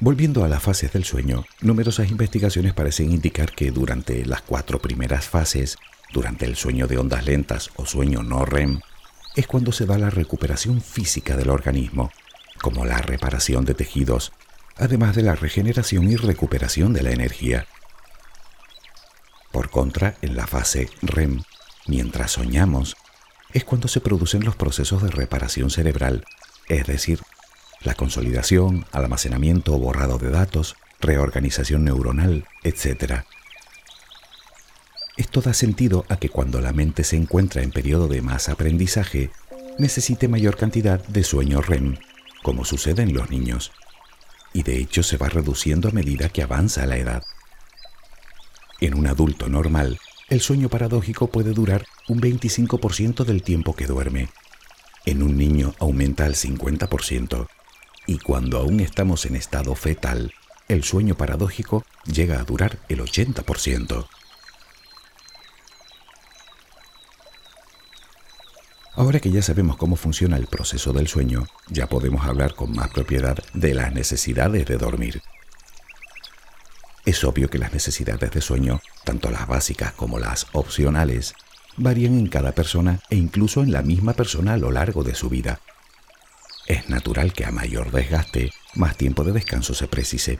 Volviendo 0.00 0.44
a 0.44 0.48
las 0.48 0.62
fases 0.62 0.92
del 0.92 1.04
sueño, 1.04 1.46
numerosas 1.60 2.10
investigaciones 2.10 2.74
parecen 2.74 3.12
indicar 3.12 3.52
que 3.52 3.70
durante 3.70 4.26
las 4.26 4.42
cuatro 4.42 4.80
primeras 4.80 5.28
fases, 5.28 5.78
durante 6.14 6.46
el 6.46 6.56
sueño 6.56 6.86
de 6.86 6.96
ondas 6.96 7.26
lentas 7.26 7.70
o 7.76 7.84
sueño 7.84 8.22
no 8.22 8.46
REM, 8.46 8.80
es 9.34 9.46
cuando 9.48 9.72
se 9.72 9.84
da 9.84 9.98
la 9.98 10.10
recuperación 10.10 10.80
física 10.80 11.36
del 11.36 11.50
organismo, 11.50 12.10
como 12.62 12.86
la 12.86 12.98
reparación 12.98 13.64
de 13.64 13.74
tejidos, 13.74 14.32
además 14.76 15.16
de 15.16 15.22
la 15.22 15.34
regeneración 15.34 16.10
y 16.10 16.16
recuperación 16.16 16.92
de 16.92 17.02
la 17.02 17.10
energía. 17.10 17.66
Por 19.52 19.70
contra, 19.70 20.14
en 20.22 20.36
la 20.36 20.46
fase 20.46 20.88
REM, 21.02 21.42
mientras 21.88 22.30
soñamos, 22.30 22.96
es 23.52 23.64
cuando 23.64 23.88
se 23.88 24.00
producen 24.00 24.44
los 24.44 24.56
procesos 24.56 25.02
de 25.02 25.10
reparación 25.10 25.70
cerebral, 25.70 26.24
es 26.68 26.86
decir, 26.86 27.20
la 27.82 27.94
consolidación, 27.94 28.86
almacenamiento 28.92 29.74
o 29.74 29.78
borrado 29.78 30.18
de 30.18 30.30
datos, 30.30 30.76
reorganización 31.00 31.84
neuronal, 31.84 32.46
etc. 32.62 33.24
Esto 35.16 35.40
da 35.40 35.54
sentido 35.54 36.04
a 36.08 36.16
que 36.16 36.28
cuando 36.28 36.60
la 36.60 36.72
mente 36.72 37.04
se 37.04 37.16
encuentra 37.16 37.62
en 37.62 37.70
periodo 37.70 38.08
de 38.08 38.20
más 38.20 38.48
aprendizaje, 38.48 39.30
necesite 39.78 40.26
mayor 40.26 40.56
cantidad 40.56 41.04
de 41.06 41.22
sueño 41.22 41.60
REM, 41.60 41.96
como 42.42 42.64
sucede 42.64 43.02
en 43.02 43.14
los 43.14 43.30
niños, 43.30 43.70
y 44.52 44.64
de 44.64 44.78
hecho 44.78 45.04
se 45.04 45.16
va 45.16 45.28
reduciendo 45.28 45.88
a 45.88 45.92
medida 45.92 46.28
que 46.28 46.42
avanza 46.42 46.84
la 46.86 46.96
edad. 46.96 47.22
En 48.80 48.94
un 48.94 49.06
adulto 49.06 49.48
normal, 49.48 49.98
el 50.30 50.40
sueño 50.40 50.68
paradójico 50.68 51.28
puede 51.28 51.52
durar 51.52 51.86
un 52.08 52.20
25% 52.20 53.24
del 53.24 53.42
tiempo 53.42 53.76
que 53.76 53.86
duerme. 53.86 54.30
En 55.06 55.22
un 55.22 55.36
niño 55.36 55.74
aumenta 55.78 56.24
al 56.24 56.34
50% 56.34 57.46
y 58.06 58.18
cuando 58.18 58.58
aún 58.58 58.80
estamos 58.80 59.26
en 59.26 59.36
estado 59.36 59.74
fetal, 59.76 60.32
el 60.66 60.82
sueño 60.82 61.14
paradójico 61.14 61.84
llega 62.04 62.40
a 62.40 62.44
durar 62.44 62.78
el 62.88 63.00
80%. 63.00 64.06
Ahora 68.96 69.18
que 69.18 69.30
ya 69.32 69.42
sabemos 69.42 69.76
cómo 69.76 69.96
funciona 69.96 70.36
el 70.36 70.46
proceso 70.46 70.92
del 70.92 71.08
sueño, 71.08 71.46
ya 71.68 71.88
podemos 71.88 72.24
hablar 72.26 72.54
con 72.54 72.70
más 72.72 72.90
propiedad 72.90 73.36
de 73.52 73.74
las 73.74 73.92
necesidades 73.92 74.66
de 74.66 74.78
dormir. 74.78 75.20
Es 77.04 77.24
obvio 77.24 77.50
que 77.50 77.58
las 77.58 77.72
necesidades 77.72 78.30
de 78.30 78.40
sueño, 78.40 78.80
tanto 79.04 79.30
las 79.30 79.48
básicas 79.48 79.92
como 79.92 80.20
las 80.20 80.46
opcionales, 80.52 81.34
varían 81.76 82.16
en 82.16 82.28
cada 82.28 82.52
persona 82.52 83.00
e 83.10 83.16
incluso 83.16 83.62
en 83.62 83.72
la 83.72 83.82
misma 83.82 84.12
persona 84.12 84.54
a 84.54 84.58
lo 84.58 84.70
largo 84.70 85.02
de 85.02 85.16
su 85.16 85.28
vida. 85.28 85.60
Es 86.66 86.88
natural 86.88 87.32
que 87.32 87.44
a 87.44 87.50
mayor 87.50 87.90
desgaste, 87.90 88.52
más 88.76 88.96
tiempo 88.96 89.24
de 89.24 89.32
descanso 89.32 89.74
se 89.74 89.88
precise. 89.88 90.38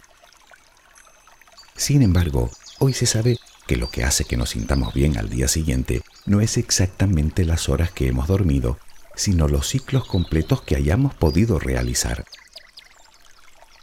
Sin 1.75 2.03
embargo, 2.03 2.51
hoy 2.79 2.93
se 2.93 3.07
sabe 3.07 3.37
que 3.67 3.77
lo 3.77 3.91
que 3.91 4.05
hace 4.05 4.25
que 4.25 4.37
nos 4.37 4.51
sintamos 4.51 4.95
bien 4.95 5.19
al 5.19 5.29
día 5.29 5.49
siguiente 5.49 6.03
no 6.27 6.41
es 6.41 6.57
exactamente 6.57 7.45
las 7.45 7.69
horas 7.69 7.91
que 7.91 8.09
hemos 8.09 8.29
dormido, 8.29 8.79
sino 9.15 9.49
los 9.49 9.69
ciclos 9.69 10.07
completos 10.07 10.63
que 10.63 10.77
hayamos 10.77 11.15
podido 11.15 11.59
realizar. 11.59 12.25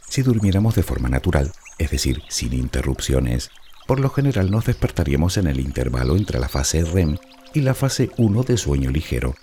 Si 0.08 0.22
durmiéramos 0.22 0.74
de 0.74 0.82
forma 0.82 1.08
natural, 1.08 1.52
es 1.78 1.90
decir, 1.90 2.22
sin 2.28 2.52
interrupciones, 2.52 3.50
por 3.86 3.98
lo 3.98 4.10
general 4.10 4.50
nos 4.50 4.66
despertaríamos 4.66 5.36
en 5.36 5.46
el 5.46 5.60
intervalo 5.60 6.16
entre 6.16 6.38
la 6.38 6.48
fase 6.48 6.84
REM 6.84 7.16
y 7.54 7.60
la 7.60 7.74
fase 7.74 8.10
1 8.16 8.42
de 8.42 8.56
sueño 8.56 8.90
ligero. 8.90 9.34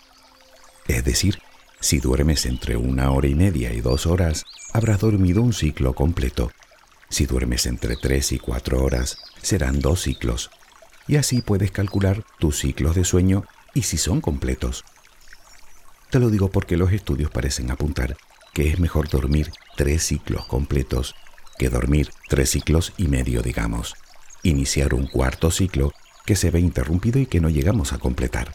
Es 0.88 1.04
decir, 1.04 1.40
si 1.80 2.00
duermes 2.00 2.46
entre 2.46 2.76
una 2.76 3.12
hora 3.12 3.28
y 3.28 3.36
media 3.36 3.74
y 3.74 3.82
dos 3.82 4.06
horas, 4.06 4.46
habrás 4.74 5.00
dormido 5.00 5.42
un 5.42 5.54
ciclo 5.54 5.94
completo. 5.94 6.52
Si 7.10 7.26
duermes 7.26 7.66
entre 7.66 7.96
3 7.96 8.34
y 8.34 8.40
4 8.40 8.84
horas, 8.84 9.18
serán 9.42 9.80
dos 9.80 10.02
ciclos. 10.02 10.52
Y 11.10 11.18
así 11.18 11.42
puedes 11.42 11.72
calcular 11.72 12.24
tus 12.38 12.60
ciclos 12.60 12.94
de 12.94 13.04
sueño 13.04 13.44
y 13.74 13.82
si 13.82 13.98
son 13.98 14.22
completos. 14.22 14.86
Te 16.12 16.20
lo 16.20 16.30
digo 16.30 16.52
porque 16.52 16.78
los 16.78 16.92
estudios 16.94 17.32
parecen 17.32 17.72
apuntar 17.72 18.16
que 18.54 18.70
es 18.70 18.80
mejor 18.80 19.10
dormir 19.10 19.52
tres 19.76 20.04
ciclos 20.04 20.46
completos 20.46 21.16
que 21.58 21.70
dormir 21.70 22.12
tres 22.30 22.52
ciclos 22.52 22.94
y 22.96 23.08
medio, 23.08 23.42
digamos. 23.42 23.96
Iniciar 24.44 24.94
un 24.94 25.08
cuarto 25.08 25.50
ciclo 25.50 25.92
que 26.28 26.36
se 26.36 26.52
ve 26.52 26.60
interrumpido 26.60 27.20
y 27.20 27.26
que 27.26 27.42
no 27.42 27.50
llegamos 27.50 27.92
a 27.92 27.98
completar. 27.98 28.54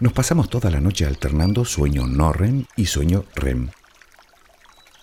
Nos 0.00 0.12
pasamos 0.12 0.50
toda 0.50 0.70
la 0.70 0.80
noche 0.80 1.06
alternando 1.06 1.64
sueño 1.64 2.06
no 2.06 2.30
REM 2.30 2.66
y 2.76 2.86
sueño 2.86 3.24
REM. 3.34 3.70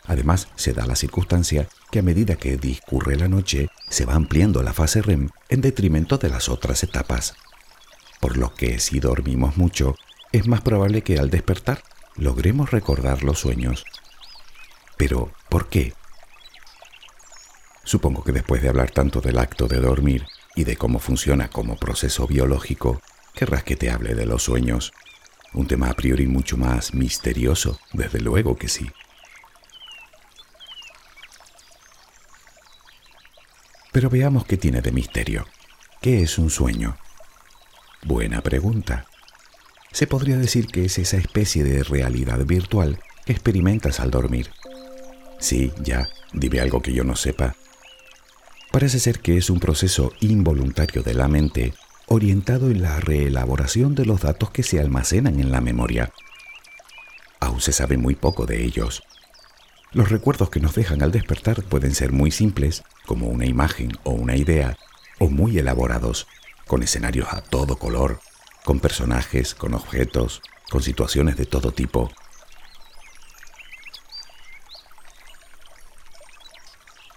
Además, 0.07 0.47
se 0.55 0.73
da 0.73 0.85
la 0.85 0.95
circunstancia 0.95 1.67
que 1.91 1.99
a 1.99 2.03
medida 2.03 2.35
que 2.35 2.57
discurre 2.57 3.15
la 3.15 3.27
noche, 3.27 3.69
se 3.89 4.05
va 4.05 4.15
ampliando 4.15 4.61
la 4.63 4.73
fase 4.73 5.01
REM 5.01 5.29
en 5.49 5.61
detrimento 5.61 6.17
de 6.17 6.29
las 6.29 6.49
otras 6.49 6.83
etapas. 6.83 7.35
Por 8.19 8.37
lo 8.37 8.53
que 8.53 8.79
si 8.79 8.99
dormimos 8.99 9.57
mucho, 9.57 9.95
es 10.31 10.47
más 10.47 10.61
probable 10.61 11.01
que 11.01 11.17
al 11.17 11.29
despertar 11.29 11.83
logremos 12.15 12.71
recordar 12.71 13.23
los 13.23 13.39
sueños. 13.39 13.85
Pero, 14.97 15.31
¿por 15.49 15.69
qué? 15.69 15.93
Supongo 17.83 18.23
que 18.23 18.31
después 18.31 18.61
de 18.61 18.69
hablar 18.69 18.91
tanto 18.91 19.21
del 19.21 19.37
acto 19.37 19.67
de 19.67 19.79
dormir 19.79 20.25
y 20.55 20.63
de 20.63 20.75
cómo 20.75 20.99
funciona 20.99 21.49
como 21.49 21.75
proceso 21.75 22.25
biológico, 22.27 23.01
querrás 23.33 23.63
que 23.63 23.75
te 23.75 23.91
hable 23.91 24.15
de 24.15 24.25
los 24.25 24.43
sueños. 24.43 24.91
Un 25.53 25.67
tema 25.67 25.89
a 25.89 25.93
priori 25.93 26.27
mucho 26.27 26.57
más 26.57 26.93
misterioso, 26.93 27.79
desde 27.93 28.19
luego 28.19 28.57
que 28.57 28.67
sí. 28.67 28.89
Pero 33.95 34.09
veamos 34.09 34.43
qué 34.43 34.57
tiene 34.57 34.81
de 34.81 34.91
misterio. 34.91 35.47
¿Qué 36.01 36.21
es 36.21 36.37
un 36.37 36.49
sueño? 36.49 36.97
Buena 38.03 38.41
pregunta. 38.41 39.05
Se 39.93 40.05
podría 40.05 40.35
decir 40.35 40.67
que 40.67 40.83
es 40.83 40.99
esa 40.99 41.15
especie 41.15 41.63
de 41.63 41.81
realidad 41.81 42.45
virtual 42.45 42.99
que 43.25 43.31
experimentas 43.31 44.01
al 44.01 44.11
dormir. 44.11 44.51
Sí, 45.39 45.71
ya, 45.81 46.09
dime 46.33 46.59
algo 46.59 46.81
que 46.81 46.91
yo 46.91 47.05
no 47.05 47.15
sepa. 47.15 47.55
Parece 48.69 48.99
ser 48.99 49.21
que 49.21 49.37
es 49.37 49.49
un 49.49 49.61
proceso 49.61 50.11
involuntario 50.19 51.01
de 51.01 51.13
la 51.13 51.29
mente 51.29 51.73
orientado 52.07 52.71
en 52.71 52.81
la 52.81 52.99
reelaboración 52.99 53.95
de 53.95 54.03
los 54.03 54.19
datos 54.19 54.51
que 54.51 54.63
se 54.63 54.81
almacenan 54.81 55.39
en 55.39 55.53
la 55.53 55.61
memoria. 55.61 56.11
Aún 57.39 57.61
se 57.61 57.71
sabe 57.71 57.95
muy 57.95 58.15
poco 58.15 58.45
de 58.45 58.61
ellos. 58.61 59.03
Los 59.93 60.09
recuerdos 60.09 60.49
que 60.49 60.59
nos 60.59 60.75
dejan 60.75 61.01
al 61.01 61.13
despertar 61.13 61.63
pueden 61.63 61.95
ser 61.95 62.11
muy 62.11 62.29
simples, 62.29 62.83
como 63.05 63.27
una 63.27 63.45
imagen 63.45 63.91
o 64.03 64.11
una 64.11 64.35
idea, 64.35 64.77
o 65.19 65.29
muy 65.29 65.57
elaborados, 65.57 66.27
con 66.67 66.83
escenarios 66.83 67.27
a 67.31 67.41
todo 67.41 67.77
color, 67.77 68.19
con 68.63 68.79
personajes, 68.79 69.55
con 69.55 69.73
objetos, 69.73 70.41
con 70.69 70.81
situaciones 70.81 71.37
de 71.37 71.45
todo 71.45 71.71
tipo. 71.71 72.11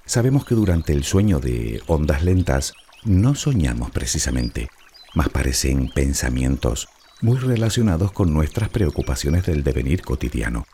Sabemos 0.04 0.44
que 0.44 0.54
durante 0.54 0.92
el 0.92 1.04
sueño 1.04 1.38
de 1.38 1.82
ondas 1.86 2.22
lentas 2.22 2.72
no 3.04 3.34
soñamos 3.34 3.90
precisamente, 3.90 4.70
más 5.14 5.28
parecen 5.28 5.90
pensamientos 5.90 6.88
muy 7.20 7.38
relacionados 7.38 8.12
con 8.12 8.32
nuestras 8.32 8.68
preocupaciones 8.68 9.44
del 9.44 9.64
devenir 9.64 10.02
cotidiano. 10.02 10.66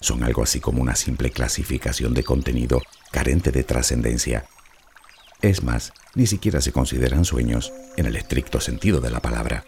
Son 0.00 0.22
algo 0.22 0.42
así 0.42 0.60
como 0.60 0.82
una 0.82 0.96
simple 0.96 1.30
clasificación 1.30 2.14
de 2.14 2.24
contenido 2.24 2.82
carente 3.10 3.52
de 3.52 3.64
trascendencia. 3.64 4.44
Es 5.42 5.62
más, 5.62 5.92
ni 6.14 6.26
siquiera 6.26 6.60
se 6.60 6.72
consideran 6.72 7.24
sueños 7.24 7.72
en 7.96 8.06
el 8.06 8.16
estricto 8.16 8.60
sentido 8.60 9.00
de 9.00 9.10
la 9.10 9.20
palabra. 9.20 9.64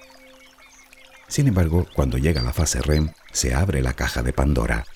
Sin 1.29 1.49
embargo, 1.49 1.87
cuando 1.95 2.19
llega 2.19 2.43
la 2.43 2.53
fase 2.53 2.81
REM, 2.81 3.13
se 3.33 3.55
abre 3.55 3.83
la 3.83 3.95
caja 3.95 4.23
de 4.23 4.33
Pandora. 4.33 4.87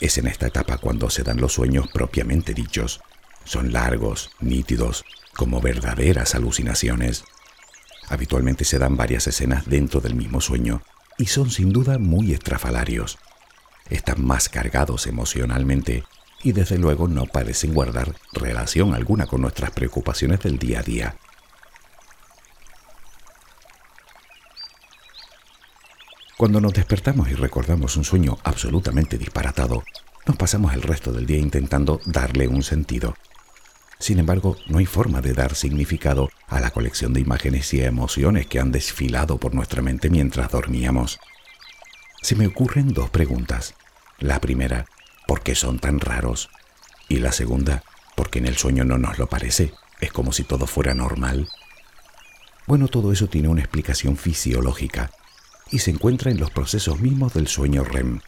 Es 0.00 0.18
en 0.18 0.26
esta 0.26 0.46
etapa 0.46 0.78
cuando 0.78 1.10
se 1.10 1.22
dan 1.22 1.40
los 1.40 1.52
sueños 1.52 1.88
propiamente 1.92 2.54
dichos. 2.54 3.00
Son 3.44 3.72
largos, 3.72 4.30
nítidos, 4.40 5.04
como 5.34 5.60
verdaderas 5.60 6.34
alucinaciones. 6.34 7.24
Habitualmente 8.08 8.64
se 8.64 8.78
dan 8.78 8.96
varias 8.96 9.26
escenas 9.26 9.66
dentro 9.66 10.00
del 10.00 10.14
mismo 10.14 10.40
sueño 10.40 10.82
y 11.18 11.26
son 11.26 11.50
sin 11.50 11.70
duda 11.70 11.98
muy 11.98 12.32
estrafalarios. 12.32 13.18
Están 13.88 14.24
más 14.24 14.48
cargados 14.48 15.06
emocionalmente 15.06 16.04
y 16.42 16.52
desde 16.52 16.78
luego 16.78 17.08
no 17.08 17.26
parecen 17.26 17.74
guardar 17.74 18.14
relación 18.32 18.94
alguna 18.94 19.26
con 19.26 19.40
nuestras 19.40 19.70
preocupaciones 19.70 20.40
del 20.40 20.58
día 20.58 20.80
a 20.80 20.82
día. 20.82 21.16
Cuando 26.36 26.60
nos 26.60 26.74
despertamos 26.74 27.30
y 27.30 27.34
recordamos 27.34 27.96
un 27.96 28.04
sueño 28.04 28.36
absolutamente 28.44 29.16
disparatado, 29.16 29.82
nos 30.26 30.36
pasamos 30.36 30.74
el 30.74 30.82
resto 30.82 31.12
del 31.12 31.24
día 31.24 31.38
intentando 31.38 32.00
darle 32.04 32.46
un 32.46 32.62
sentido. 32.62 33.16
Sin 33.98 34.18
embargo, 34.18 34.56
no 34.66 34.78
hay 34.78 34.84
forma 34.84 35.22
de 35.22 35.32
dar 35.32 35.54
significado 35.54 36.28
a 36.46 36.60
la 36.60 36.70
colección 36.70 37.14
de 37.14 37.20
imágenes 37.20 37.72
y 37.72 37.82
emociones 37.82 38.46
que 38.46 38.60
han 38.60 38.70
desfilado 38.70 39.38
por 39.38 39.54
nuestra 39.54 39.80
mente 39.80 40.10
mientras 40.10 40.50
dormíamos. 40.50 41.18
Se 42.20 42.36
me 42.36 42.46
ocurren 42.46 42.92
dos 42.92 43.08
preguntas. 43.08 43.74
La 44.18 44.40
primera, 44.40 44.84
¿por 45.26 45.42
qué 45.42 45.54
son 45.54 45.78
tan 45.78 46.00
raros? 46.00 46.50
Y 47.08 47.18
la 47.18 47.32
segunda, 47.32 47.82
porque 48.14 48.38
en 48.38 48.46
el 48.46 48.56
sueño 48.56 48.84
no 48.84 48.98
nos 48.98 49.18
lo 49.18 49.28
parece, 49.28 49.72
es 50.00 50.12
como 50.12 50.32
si 50.32 50.44
todo 50.44 50.66
fuera 50.66 50.94
normal. 50.94 51.48
Bueno, 52.66 52.88
todo 52.88 53.12
eso 53.12 53.28
tiene 53.28 53.48
una 53.48 53.60
explicación 53.60 54.16
fisiológica 54.16 55.10
y 55.70 55.80
se 55.80 55.90
encuentra 55.90 56.30
en 56.30 56.40
los 56.40 56.50
procesos 56.50 57.00
mismos 57.00 57.34
del 57.34 57.48
sueño 57.48 57.84
REM. 57.84 58.20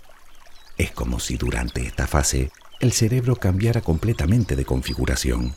Es 0.76 0.92
como 0.92 1.18
si 1.18 1.36
durante 1.36 1.86
esta 1.86 2.06
fase 2.06 2.50
el 2.80 2.92
cerebro 2.92 3.36
cambiara 3.36 3.80
completamente 3.80 4.54
de 4.54 4.64
configuración. 4.64 5.56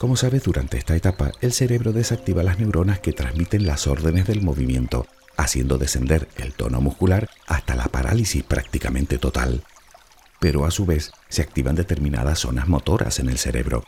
Como 0.00 0.16
sabes, 0.16 0.44
durante 0.44 0.78
esta 0.78 0.96
etapa 0.96 1.30
el 1.42 1.52
cerebro 1.52 1.92
desactiva 1.92 2.42
las 2.42 2.58
neuronas 2.58 3.00
que 3.00 3.12
transmiten 3.12 3.66
las 3.66 3.86
órdenes 3.86 4.26
del 4.26 4.40
movimiento, 4.40 5.06
haciendo 5.36 5.76
descender 5.76 6.26
el 6.38 6.54
tono 6.54 6.80
muscular 6.80 7.28
hasta 7.46 7.74
la 7.74 7.84
parálisis 7.84 8.42
prácticamente 8.42 9.18
total. 9.18 9.62
pero 10.38 10.64
a 10.64 10.70
su 10.70 10.86
vez 10.86 11.12
se 11.28 11.42
activan 11.42 11.74
determinadas 11.74 12.38
zonas 12.38 12.66
motoras 12.66 13.18
en 13.18 13.28
el 13.28 13.36
cerebro. 13.36 13.84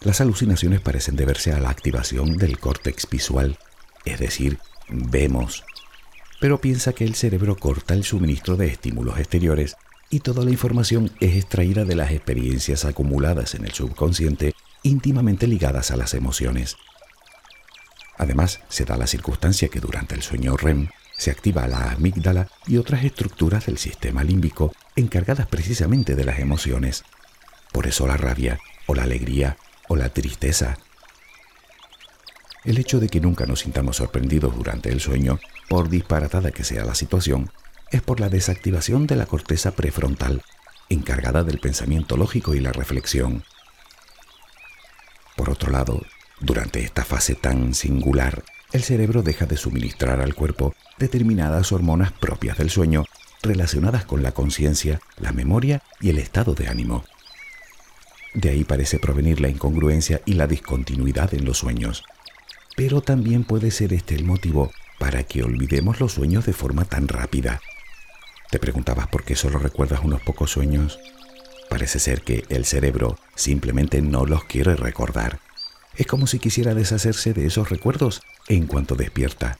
Las 0.00 0.22
alucinaciones 0.22 0.80
parecen 0.80 1.16
deberse 1.16 1.52
a 1.52 1.60
la 1.60 1.68
activación 1.68 2.38
del 2.38 2.58
córtex 2.58 3.10
visual, 3.10 3.58
es 4.06 4.18
decir, 4.20 4.58
vemos. 4.88 5.64
Pero 6.40 6.62
piensa 6.62 6.94
que 6.94 7.04
el 7.04 7.14
cerebro 7.14 7.56
corta 7.56 7.92
el 7.92 8.04
suministro 8.04 8.56
de 8.56 8.68
estímulos 8.68 9.18
exteriores 9.18 9.76
y 10.10 10.20
toda 10.20 10.44
la 10.44 10.50
información 10.50 11.12
es 11.20 11.36
extraída 11.36 11.84
de 11.84 11.94
las 11.94 12.10
experiencias 12.10 12.84
acumuladas 12.84 13.54
en 13.54 13.64
el 13.64 13.72
subconsciente 13.72 14.54
íntimamente 14.82 15.46
ligadas 15.46 15.92
a 15.92 15.96
las 15.96 16.14
emociones. 16.14 16.76
Además, 18.18 18.60
se 18.68 18.84
da 18.84 18.96
la 18.96 19.06
circunstancia 19.06 19.68
que 19.68 19.80
durante 19.80 20.14
el 20.14 20.22
sueño 20.22 20.56
REM 20.56 20.88
se 21.16 21.30
activa 21.30 21.68
la 21.68 21.92
amígdala 21.92 22.48
y 22.66 22.76
otras 22.76 23.04
estructuras 23.04 23.66
del 23.66 23.78
sistema 23.78 24.24
límbico 24.24 24.72
encargadas 24.96 25.46
precisamente 25.46 26.16
de 26.16 26.24
las 26.24 26.38
emociones. 26.38 27.04
Por 27.72 27.86
eso 27.86 28.06
la 28.06 28.16
rabia, 28.16 28.58
o 28.86 28.94
la 28.94 29.04
alegría, 29.04 29.56
o 29.88 29.96
la 29.96 30.08
tristeza. 30.08 30.78
El 32.64 32.78
hecho 32.78 33.00
de 33.00 33.08
que 33.08 33.20
nunca 33.20 33.46
nos 33.46 33.60
sintamos 33.60 33.96
sorprendidos 33.96 34.54
durante 34.56 34.90
el 34.90 35.00
sueño, 35.00 35.38
por 35.68 35.88
disparatada 35.88 36.50
que 36.50 36.64
sea 36.64 36.84
la 36.84 36.94
situación, 36.94 37.50
es 37.90 38.02
por 38.02 38.20
la 38.20 38.28
desactivación 38.28 39.06
de 39.06 39.16
la 39.16 39.26
corteza 39.26 39.72
prefrontal, 39.72 40.42
encargada 40.88 41.44
del 41.44 41.58
pensamiento 41.58 42.16
lógico 42.16 42.54
y 42.54 42.60
la 42.60 42.72
reflexión. 42.72 43.44
Por 45.36 45.50
otro 45.50 45.70
lado, 45.70 46.02
durante 46.40 46.82
esta 46.82 47.04
fase 47.04 47.34
tan 47.34 47.74
singular, 47.74 48.42
el 48.72 48.82
cerebro 48.82 49.22
deja 49.22 49.46
de 49.46 49.56
suministrar 49.56 50.20
al 50.20 50.34
cuerpo 50.34 50.74
determinadas 50.98 51.72
hormonas 51.72 52.12
propias 52.12 52.58
del 52.58 52.70
sueño 52.70 53.04
relacionadas 53.42 54.04
con 54.04 54.22
la 54.22 54.32
conciencia, 54.32 55.00
la 55.18 55.32
memoria 55.32 55.82
y 56.00 56.10
el 56.10 56.18
estado 56.18 56.54
de 56.54 56.68
ánimo. 56.68 57.04
De 58.34 58.50
ahí 58.50 58.64
parece 58.64 58.98
provenir 58.98 59.40
la 59.40 59.48
incongruencia 59.48 60.20
y 60.24 60.34
la 60.34 60.46
discontinuidad 60.46 61.34
en 61.34 61.44
los 61.44 61.58
sueños. 61.58 62.04
Pero 62.76 63.00
también 63.00 63.44
puede 63.44 63.70
ser 63.70 63.92
este 63.92 64.14
el 64.14 64.24
motivo 64.24 64.70
para 64.98 65.24
que 65.24 65.42
olvidemos 65.42 65.98
los 65.98 66.12
sueños 66.12 66.46
de 66.46 66.52
forma 66.52 66.84
tan 66.84 67.08
rápida. 67.08 67.60
¿Te 68.50 68.58
preguntabas 68.58 69.06
por 69.06 69.22
qué 69.22 69.36
solo 69.36 69.60
recuerdas 69.60 70.00
unos 70.02 70.22
pocos 70.22 70.50
sueños? 70.50 70.98
Parece 71.68 72.00
ser 72.00 72.22
que 72.22 72.44
el 72.48 72.64
cerebro 72.64 73.16
simplemente 73.36 74.02
no 74.02 74.26
los 74.26 74.42
quiere 74.44 74.74
recordar. 74.74 75.38
Es 75.96 76.08
como 76.08 76.26
si 76.26 76.40
quisiera 76.40 76.74
deshacerse 76.74 77.32
de 77.32 77.46
esos 77.46 77.70
recuerdos 77.70 78.20
en 78.48 78.66
cuanto 78.66 78.96
despierta. 78.96 79.56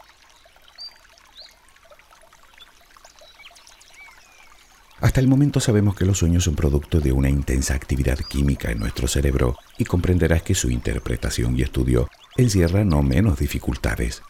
Hasta 5.00 5.20
el 5.20 5.28
momento 5.28 5.60
sabemos 5.60 5.94
que 5.94 6.04
los 6.04 6.18
sueños 6.18 6.44
son 6.44 6.56
producto 6.56 7.00
de 7.00 7.12
una 7.12 7.30
intensa 7.30 7.74
actividad 7.74 8.18
química 8.18 8.72
en 8.72 8.80
nuestro 8.80 9.06
cerebro 9.06 9.56
y 9.78 9.84
comprenderás 9.84 10.42
que 10.42 10.56
su 10.56 10.68
interpretación 10.68 11.56
y 11.56 11.62
estudio 11.62 12.10
encierra 12.36 12.84
no 12.84 13.02
menos 13.02 13.38
dificultades. 13.38 14.22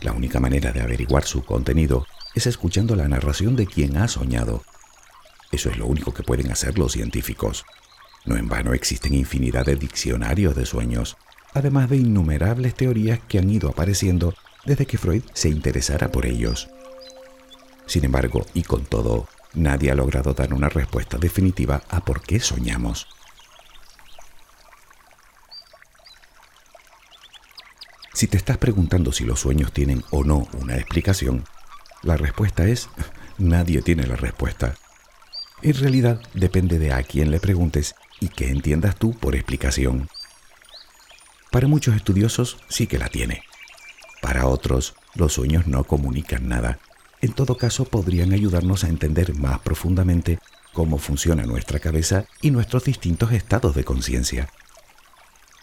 La 0.00 0.12
única 0.12 0.38
manera 0.38 0.72
de 0.72 0.80
averiguar 0.80 1.24
su 1.24 1.44
contenido 1.44 2.06
es 2.34 2.46
escuchando 2.46 2.96
la 2.96 3.08
narración 3.08 3.56
de 3.56 3.66
quien 3.66 3.96
ha 3.96 4.08
soñado. 4.08 4.62
Eso 5.50 5.68
es 5.68 5.76
lo 5.76 5.86
único 5.86 6.14
que 6.14 6.22
pueden 6.22 6.50
hacer 6.50 6.78
los 6.78 6.92
científicos. 6.92 7.64
No 8.24 8.36
en 8.36 8.48
vano 8.48 8.72
existen 8.72 9.14
infinidad 9.14 9.66
de 9.66 9.76
diccionarios 9.76 10.56
de 10.56 10.64
sueños, 10.64 11.16
además 11.54 11.90
de 11.90 11.96
innumerables 11.98 12.74
teorías 12.74 13.20
que 13.28 13.38
han 13.38 13.50
ido 13.50 13.68
apareciendo 13.68 14.34
desde 14.64 14.86
que 14.86 14.98
Freud 14.98 15.22
se 15.34 15.48
interesara 15.48 16.10
por 16.10 16.24
ellos. 16.24 16.68
Sin 17.86 18.04
embargo, 18.04 18.46
y 18.54 18.62
con 18.62 18.84
todo, 18.84 19.28
nadie 19.54 19.90
ha 19.90 19.94
logrado 19.94 20.32
dar 20.32 20.54
una 20.54 20.68
respuesta 20.68 21.18
definitiva 21.18 21.82
a 21.90 22.04
por 22.04 22.22
qué 22.22 22.40
soñamos. 22.40 23.06
Si 28.14 28.28
te 28.28 28.36
estás 28.36 28.56
preguntando 28.56 29.10
si 29.10 29.24
los 29.24 29.40
sueños 29.40 29.72
tienen 29.72 30.04
o 30.10 30.22
no 30.22 30.46
una 30.60 30.76
explicación, 30.76 31.44
la 32.02 32.16
respuesta 32.16 32.66
es 32.66 32.88
nadie 33.38 33.82
tiene 33.82 34.06
la 34.06 34.16
respuesta. 34.16 34.74
En 35.62 35.74
realidad 35.74 36.20
depende 36.34 36.78
de 36.78 36.92
a 36.92 37.02
quién 37.02 37.30
le 37.30 37.38
preguntes 37.38 37.94
y 38.20 38.28
qué 38.28 38.48
entiendas 38.48 38.96
tú 38.96 39.14
por 39.14 39.36
explicación. 39.36 40.08
Para 41.50 41.68
muchos 41.68 41.94
estudiosos 41.94 42.58
sí 42.68 42.86
que 42.86 42.98
la 42.98 43.08
tiene. 43.08 43.42
Para 44.20 44.46
otros, 44.46 44.94
los 45.14 45.34
sueños 45.34 45.66
no 45.66 45.84
comunican 45.84 46.48
nada. 46.48 46.78
En 47.20 47.32
todo 47.32 47.56
caso, 47.56 47.84
podrían 47.84 48.32
ayudarnos 48.32 48.82
a 48.82 48.88
entender 48.88 49.34
más 49.34 49.60
profundamente 49.60 50.38
cómo 50.72 50.98
funciona 50.98 51.44
nuestra 51.44 51.78
cabeza 51.78 52.24
y 52.40 52.50
nuestros 52.50 52.84
distintos 52.84 53.32
estados 53.32 53.74
de 53.76 53.84
conciencia. 53.84 54.48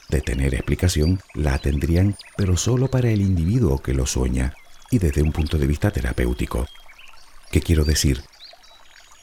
De 0.08 0.22
tener 0.22 0.54
explicación, 0.54 1.20
la 1.34 1.58
tendrían, 1.58 2.16
pero 2.38 2.56
solo 2.56 2.90
para 2.90 3.10
el 3.10 3.22
individuo 3.22 3.82
que 3.82 3.94
lo 3.94 4.06
sueña 4.06 4.54
y 4.92 5.00
desde 5.00 5.22
un 5.22 5.32
punto 5.32 5.58
de 5.58 5.68
vista 5.68 5.92
terapéutico. 5.92 6.68
¿Qué 7.52 7.62
quiero 7.62 7.84
decir? 7.84 8.24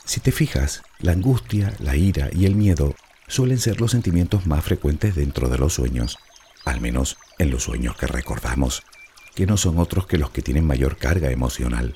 Si 0.05 0.21
te 0.21 0.33
fijas, 0.33 0.83
la 1.01 1.13
angustia, 1.13 1.75
la 1.81 1.97
ira 1.97 2.29
y 2.33 2.47
el 2.47 2.55
miedo 2.55 2.95
suelen 3.29 3.59
ser 3.59 3.81
los 3.81 3.91
sentimientos 3.91 4.47
más 4.47 4.65
frecuentes 4.65 5.15
dentro 5.15 5.49
de 5.49 5.59
los 5.59 5.75
sueños, 5.75 6.19
al 6.65 6.81
menos 6.81 7.17
en 7.39 7.51
los 7.51 7.65
sueños 7.65 7.97
que 7.97 8.07
recordamos, 8.07 8.83
que 9.35 9.47
no 9.47 9.57
son 9.57 9.79
otros 9.79 10.07
que 10.07 10.19
los 10.19 10.31
que 10.31 10.43
tienen 10.43 10.67
mayor 10.67 10.97
carga 10.97 11.31
emocional. 11.31 11.95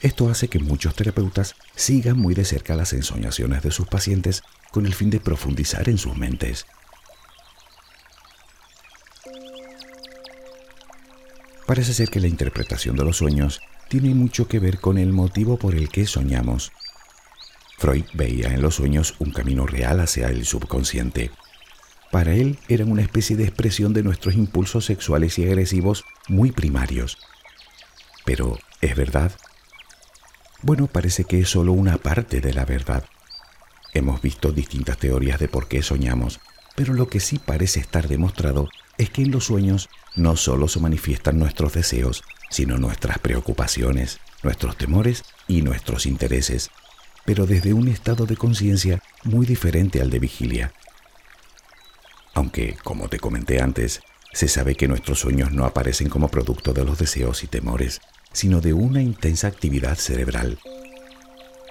Esto 0.00 0.28
hace 0.28 0.48
que 0.48 0.58
muchos 0.58 0.94
terapeutas 0.94 1.54
sigan 1.74 2.18
muy 2.18 2.34
de 2.34 2.44
cerca 2.44 2.74
las 2.74 2.92
ensoñaciones 2.92 3.62
de 3.62 3.70
sus 3.70 3.86
pacientes 3.86 4.42
con 4.70 4.84
el 4.84 4.94
fin 4.94 5.08
de 5.08 5.20
profundizar 5.20 5.88
en 5.88 5.98
sus 5.98 6.16
mentes. 6.16 6.66
Parece 11.66 11.94
ser 11.94 12.10
que 12.10 12.20
la 12.20 12.28
interpretación 12.28 12.96
de 12.96 13.04
los 13.04 13.16
sueños 13.16 13.60
tiene 13.88 14.14
mucho 14.14 14.48
que 14.48 14.58
ver 14.58 14.80
con 14.80 14.98
el 14.98 15.12
motivo 15.12 15.56
por 15.58 15.74
el 15.74 15.88
que 15.88 16.06
soñamos 16.06 16.72
Freud 17.78 18.04
veía 18.14 18.48
en 18.48 18.62
los 18.62 18.76
sueños 18.76 19.14
un 19.18 19.30
camino 19.30 19.66
real 19.66 20.00
hacia 20.00 20.28
el 20.28 20.46
subconsciente. 20.46 21.30
Para 22.10 22.32
él 22.32 22.58
eran 22.68 22.90
una 22.90 23.02
especie 23.02 23.36
de 23.36 23.44
expresión 23.44 23.92
de 23.92 24.02
nuestros 24.02 24.34
impulsos 24.34 24.84
sexuales 24.84 25.38
y 25.38 25.44
agresivos 25.44 26.04
muy 26.28 26.52
primarios. 26.52 27.18
Pero, 28.24 28.58
¿es 28.80 28.96
verdad? 28.96 29.32
Bueno, 30.62 30.86
parece 30.86 31.24
que 31.24 31.40
es 31.40 31.48
solo 31.48 31.72
una 31.72 31.98
parte 31.98 32.40
de 32.40 32.54
la 32.54 32.64
verdad. 32.64 33.04
Hemos 33.92 34.22
visto 34.22 34.52
distintas 34.52 34.98
teorías 34.98 35.38
de 35.38 35.48
por 35.48 35.68
qué 35.68 35.82
soñamos, 35.82 36.40
pero 36.76 36.94
lo 36.94 37.08
que 37.08 37.20
sí 37.20 37.38
parece 37.38 37.80
estar 37.80 38.08
demostrado 38.08 38.68
es 38.98 39.10
que 39.10 39.22
en 39.22 39.30
los 39.30 39.44
sueños 39.44 39.88
no 40.14 40.36
solo 40.36 40.68
se 40.68 40.80
manifiestan 40.80 41.38
nuestros 41.38 41.72
deseos, 41.72 42.22
sino 42.50 42.78
nuestras 42.78 43.18
preocupaciones, 43.18 44.20
nuestros 44.42 44.76
temores 44.76 45.24
y 45.48 45.62
nuestros 45.62 46.06
intereses, 46.06 46.70
pero 47.24 47.46
desde 47.46 47.72
un 47.72 47.88
estado 47.88 48.26
de 48.26 48.36
conciencia 48.36 49.02
muy 49.24 49.46
diferente 49.46 50.00
al 50.00 50.10
de 50.10 50.18
vigilia. 50.18 50.72
Aunque, 52.34 52.76
como 52.82 53.08
te 53.08 53.18
comenté 53.18 53.60
antes, 53.60 54.00
se 54.32 54.48
sabe 54.48 54.74
que 54.74 54.88
nuestros 54.88 55.20
sueños 55.20 55.52
no 55.52 55.64
aparecen 55.64 56.08
como 56.08 56.28
producto 56.28 56.72
de 56.72 56.84
los 56.84 56.98
deseos 56.98 57.44
y 57.44 57.46
temores, 57.46 58.00
sino 58.32 58.60
de 58.60 58.72
una 58.72 59.00
intensa 59.00 59.46
actividad 59.46 59.96
cerebral. 59.96 60.58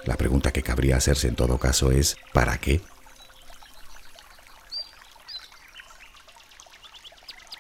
La 0.06 0.16
pregunta 0.16 0.52
que 0.52 0.64
cabría 0.64 0.98
hacerse 0.98 1.28
en 1.28 1.36
todo 1.36 1.58
caso 1.58 1.92
es, 1.92 2.18
¿para 2.34 2.58
qué? 2.58 2.82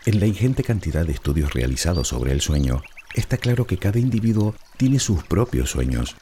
En 0.06 0.20
la 0.20 0.28
ingente 0.28 0.64
cantidad 0.64 1.06
de 1.06 1.14
estudios 1.14 1.54
realizados 1.54 2.10
sobre 2.10 2.32
el 2.32 2.42
sueño, 2.42 2.82
está 3.14 3.38
claro 3.38 3.66
que 3.66 3.78
cada 3.78 4.00
individuo 4.00 4.56
tiene 4.78 5.00
sus 5.00 5.24
propios 5.24 5.70
sueños 5.70 6.16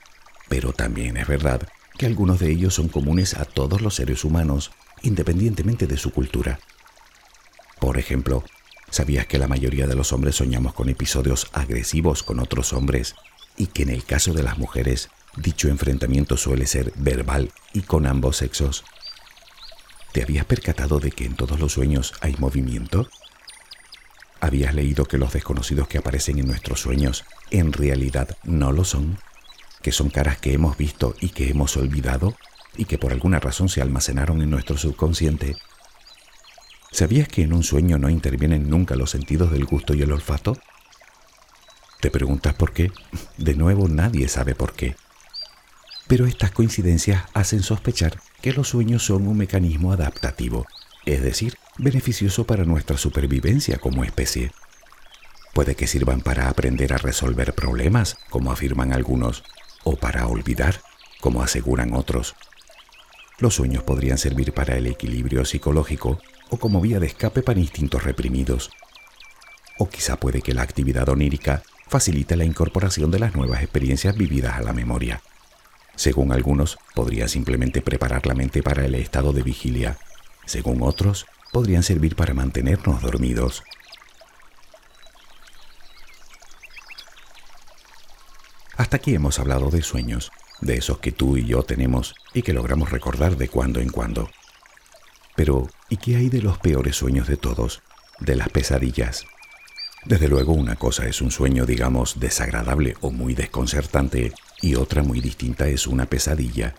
pero 0.51 0.73
también 0.73 1.15
es 1.15 1.27
verdad 1.27 1.61
que 1.97 2.05
algunos 2.05 2.41
de 2.41 2.51
ellos 2.51 2.73
son 2.73 2.89
comunes 2.89 3.35
a 3.35 3.45
todos 3.45 3.79
los 3.79 3.95
seres 3.95 4.25
humanos, 4.25 4.71
independientemente 5.01 5.87
de 5.87 5.95
su 5.95 6.11
cultura. 6.11 6.59
Por 7.79 7.97
ejemplo, 7.97 8.43
¿sabías 8.89 9.27
que 9.27 9.37
la 9.37 9.47
mayoría 9.47 9.87
de 9.87 9.95
los 9.95 10.11
hombres 10.11 10.35
soñamos 10.35 10.73
con 10.73 10.89
episodios 10.89 11.47
agresivos 11.53 12.21
con 12.21 12.41
otros 12.41 12.73
hombres 12.73 13.15
y 13.55 13.67
que 13.67 13.83
en 13.83 13.91
el 13.91 14.03
caso 14.03 14.33
de 14.33 14.43
las 14.43 14.57
mujeres 14.57 15.07
dicho 15.37 15.69
enfrentamiento 15.69 16.35
suele 16.35 16.67
ser 16.67 16.91
verbal 16.97 17.53
y 17.73 17.83
con 17.83 18.05
ambos 18.05 18.35
sexos? 18.35 18.83
¿Te 20.11 20.21
habías 20.21 20.43
percatado 20.43 20.99
de 20.99 21.11
que 21.11 21.23
en 21.23 21.35
todos 21.37 21.61
los 21.61 21.71
sueños 21.71 22.13
hay 22.19 22.35
movimiento? 22.39 23.07
¿Habías 24.41 24.75
leído 24.75 25.05
que 25.05 25.17
los 25.17 25.31
desconocidos 25.31 25.87
que 25.87 25.99
aparecen 25.99 26.39
en 26.39 26.47
nuestros 26.47 26.81
sueños 26.81 27.23
en 27.51 27.71
realidad 27.71 28.37
no 28.43 28.71
lo 28.71 28.83
son? 28.83 29.17
que 29.81 29.91
son 29.91 30.09
caras 30.09 30.37
que 30.37 30.53
hemos 30.53 30.77
visto 30.77 31.15
y 31.19 31.29
que 31.29 31.49
hemos 31.49 31.75
olvidado 31.77 32.35
y 32.77 32.85
que 32.85 32.97
por 32.97 33.11
alguna 33.11 33.39
razón 33.39 33.69
se 33.69 33.81
almacenaron 33.81 34.41
en 34.41 34.49
nuestro 34.49 34.77
subconsciente. 34.77 35.57
¿Sabías 36.91 37.27
que 37.27 37.43
en 37.43 37.53
un 37.53 37.63
sueño 37.63 37.97
no 37.97 38.09
intervienen 38.09 38.69
nunca 38.69 38.95
los 38.95 39.11
sentidos 39.11 39.51
del 39.51 39.65
gusto 39.65 39.93
y 39.93 40.01
el 40.01 40.11
olfato? 40.11 40.57
¿Te 41.99 42.11
preguntas 42.11 42.53
por 42.53 42.73
qué? 42.73 42.91
De 43.37 43.55
nuevo 43.55 43.87
nadie 43.87 44.27
sabe 44.27 44.55
por 44.55 44.73
qué. 44.73 44.95
Pero 46.07 46.25
estas 46.25 46.51
coincidencias 46.51 47.23
hacen 47.33 47.63
sospechar 47.63 48.19
que 48.41 48.53
los 48.53 48.69
sueños 48.69 49.05
son 49.05 49.27
un 49.27 49.37
mecanismo 49.37 49.93
adaptativo, 49.93 50.65
es 51.05 51.21
decir, 51.21 51.57
beneficioso 51.77 52.45
para 52.45 52.65
nuestra 52.65 52.97
supervivencia 52.97 53.77
como 53.77 54.03
especie. 54.03 54.51
Puede 55.53 55.75
que 55.75 55.87
sirvan 55.87 56.21
para 56.21 56.49
aprender 56.49 56.93
a 56.93 56.97
resolver 56.97 57.53
problemas, 57.53 58.17
como 58.29 58.51
afirman 58.51 58.93
algunos, 58.93 59.43
o 59.83 59.95
para 59.95 60.27
olvidar, 60.27 60.81
como 61.19 61.43
aseguran 61.43 61.93
otros. 61.93 62.35
Los 63.39 63.55
sueños 63.55 63.83
podrían 63.83 64.17
servir 64.17 64.53
para 64.53 64.77
el 64.77 64.87
equilibrio 64.87 65.45
psicológico 65.45 66.19
o 66.49 66.57
como 66.57 66.81
vía 66.81 66.99
de 66.99 67.07
escape 67.07 67.41
para 67.41 67.59
instintos 67.59 68.03
reprimidos. 68.03 68.69
O 69.77 69.89
quizá 69.89 70.17
puede 70.17 70.41
que 70.41 70.53
la 70.53 70.61
actividad 70.61 71.09
onírica 71.09 71.63
facilite 71.87 72.35
la 72.35 72.45
incorporación 72.45 73.09
de 73.11 73.19
las 73.19 73.35
nuevas 73.35 73.61
experiencias 73.61 74.15
vividas 74.15 74.55
a 74.55 74.61
la 74.61 74.73
memoria. 74.73 75.21
Según 75.95 76.31
algunos, 76.31 76.77
podría 76.95 77.27
simplemente 77.27 77.81
preparar 77.81 78.25
la 78.25 78.33
mente 78.33 78.63
para 78.63 78.85
el 78.85 78.95
estado 78.95 79.33
de 79.33 79.43
vigilia. 79.43 79.97
Según 80.45 80.81
otros, 80.81 81.25
podrían 81.51 81.83
servir 81.83 82.15
para 82.15 82.33
mantenernos 82.33 83.01
dormidos. 83.01 83.63
Hasta 88.77 88.97
aquí 88.97 89.13
hemos 89.13 89.37
hablado 89.39 89.69
de 89.69 89.81
sueños, 89.81 90.31
de 90.61 90.75
esos 90.75 90.99
que 90.99 91.11
tú 91.11 91.37
y 91.37 91.45
yo 91.45 91.63
tenemos 91.63 92.15
y 92.33 92.41
que 92.41 92.53
logramos 92.53 92.89
recordar 92.89 93.37
de 93.37 93.47
cuando 93.47 93.79
en 93.79 93.89
cuando. 93.89 94.29
Pero, 95.35 95.69
¿y 95.89 95.97
qué 95.97 96.15
hay 96.15 96.29
de 96.29 96.41
los 96.41 96.57
peores 96.57 96.95
sueños 96.95 97.27
de 97.27 97.37
todos? 97.37 97.81
De 98.19 98.35
las 98.35 98.49
pesadillas. 98.49 99.25
Desde 100.03 100.27
luego 100.27 100.53
una 100.53 100.77
cosa 100.77 101.05
es 101.05 101.21
un 101.21 101.29
sueño, 101.29 101.65
digamos, 101.65 102.19
desagradable 102.19 102.95
o 103.01 103.11
muy 103.11 103.35
desconcertante 103.35 104.33
y 104.61 104.75
otra 104.75 105.03
muy 105.03 105.21
distinta 105.21 105.67
es 105.67 105.85
una 105.85 106.07
pesadilla. 106.07 106.75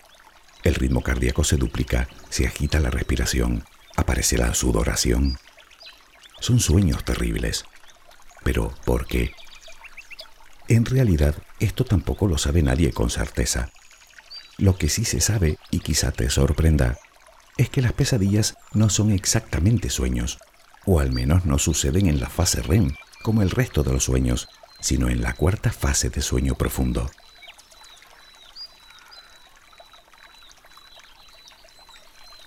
El 0.63 0.75
ritmo 0.75 1.01
cardíaco 1.01 1.43
se 1.43 1.57
duplica, 1.57 2.09
se 2.29 2.47
agita 2.47 2.79
la 2.79 2.89
respiración, 2.89 3.63
aparece 3.95 4.37
la 4.37 4.53
sudoración. 4.53 5.37
Son 6.39 6.59
sueños 6.59 7.03
terribles. 7.03 7.65
Pero, 8.43 8.73
¿por 8.85 9.07
qué? 9.07 9.33
En 10.67 10.85
realidad, 10.85 11.35
esto 11.59 11.85
tampoco 11.85 12.27
lo 12.27 12.37
sabe 12.37 12.61
nadie 12.61 12.91
con 12.91 13.09
certeza. 13.09 13.69
Lo 14.57 14.77
que 14.77 14.89
sí 14.89 15.05
se 15.05 15.21
sabe, 15.21 15.57
y 15.71 15.79
quizá 15.79 16.11
te 16.11 16.29
sorprenda, 16.29 16.97
es 17.57 17.69
que 17.69 17.81
las 17.81 17.93
pesadillas 17.93 18.55
no 18.73 18.89
son 18.89 19.11
exactamente 19.11 19.89
sueños, 19.89 20.39
o 20.85 20.99
al 20.99 21.11
menos 21.11 21.45
no 21.45 21.59
suceden 21.59 22.07
en 22.07 22.19
la 22.19 22.29
fase 22.29 22.61
REM, 22.61 22.95
como 23.21 23.41
el 23.41 23.51
resto 23.51 23.83
de 23.83 23.93
los 23.93 24.03
sueños, 24.03 24.47
sino 24.79 25.09
en 25.09 25.21
la 25.21 25.33
cuarta 25.33 25.71
fase 25.71 26.09
de 26.09 26.21
sueño 26.21 26.55
profundo. 26.55 27.09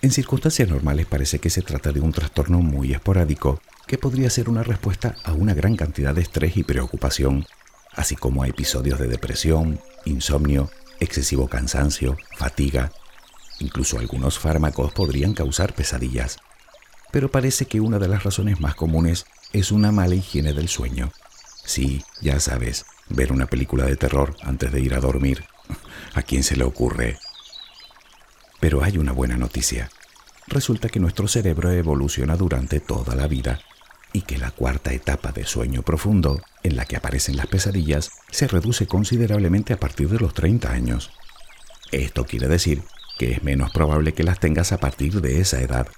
En 0.07 0.13
circunstancias 0.13 0.69
normales 0.69 1.05
parece 1.05 1.41
que 1.41 1.51
se 1.51 1.63
trata 1.63 1.91
de 1.91 1.99
un 1.99 2.13
trastorno 2.13 2.61
muy 2.61 2.93
esporádico 2.93 3.61
que 3.89 3.99
podría 3.99 4.31
ser 4.31 4.49
una 4.49 4.63
respuesta 4.63 5.17
a 5.25 5.33
una 5.33 5.53
gran 5.53 5.75
cantidad 5.75 6.15
de 6.15 6.21
estrés 6.21 6.57
y 6.57 6.63
preocupación 6.63 7.45
así 7.93 8.15
como 8.15 8.45
a 8.45 8.47
episodios 8.47 9.01
de 9.01 9.09
depresión, 9.09 9.81
insomnio, 10.05 10.71
excesivo 11.01 11.49
cansancio, 11.49 12.17
fatiga. 12.37 12.93
Incluso 13.59 13.99
algunos 13.99 14.39
fármacos 14.39 14.93
podrían 14.93 15.35
causar 15.35 15.75
pesadillas. 15.75 16.37
Pero 17.11 17.33
parece 17.33 17.67
que 17.67 17.81
una 17.81 17.99
de 17.99 18.07
las 18.07 18.23
razones 18.23 18.61
más 18.61 18.77
comunes 18.77 19.27
es 19.53 19.73
una 19.73 19.91
mala 19.91 20.15
higiene 20.15 20.53
del 20.53 20.69
sueño. 20.69 21.11
Sí, 21.65 22.05
ya 22.21 22.39
sabes, 22.39 22.87
ver 23.09 23.33
una 23.33 23.47
película 23.47 23.87
de 23.87 23.97
terror 23.97 24.37
antes 24.45 24.71
de 24.71 24.81
ir 24.81 24.95
a 24.95 25.01
dormir. 25.01 25.47
¿A 26.15 26.23
quién 26.23 26.45
se 26.45 26.55
le 26.55 26.63
ocurre? 26.63 27.19
Pero 28.61 28.85
hay 28.85 28.99
una 28.99 29.11
buena 29.11 29.37
noticia. 29.37 29.91
Resulta 30.49 30.89
que 30.89 31.01
nuestro 31.01 31.27
cerebro 31.27 31.71
evoluciona 31.73 32.37
durante 32.37 32.81
toda 32.81 33.15
la 33.15 33.27
vida 33.27 33.61
y 34.13 34.23
que 34.23 34.39
la 34.39 34.51
cuarta 34.51 34.93
etapa 34.93 35.33
de 35.33 35.45
sueño 35.45 35.83
profundo, 35.83 36.41
en 36.63 36.77
la 36.77 36.85
que 36.85 36.97
aparecen 36.97 37.37
las 37.37 37.49
pesadillas, 37.49 38.11
se 38.31 38.47
reduce 38.47 38.87
considerablemente 38.87 39.73
a 39.73 39.81
partir 39.81 40.09
de 40.09 40.19
los 40.19 40.35
30 40.35 40.71
años. 40.71 41.11
Esto 41.93 42.25
quiere 42.25 42.49
decir 42.49 42.83
que 43.19 43.33
es 43.33 43.43
menos 43.43 43.71
probable 43.73 44.15
que 44.15 44.23
las 44.23 44.41
tengas 44.41 44.73
a 44.73 44.79
partir 44.79 45.21
de 45.21 45.41
esa 45.41 45.61
edad. 45.61 45.89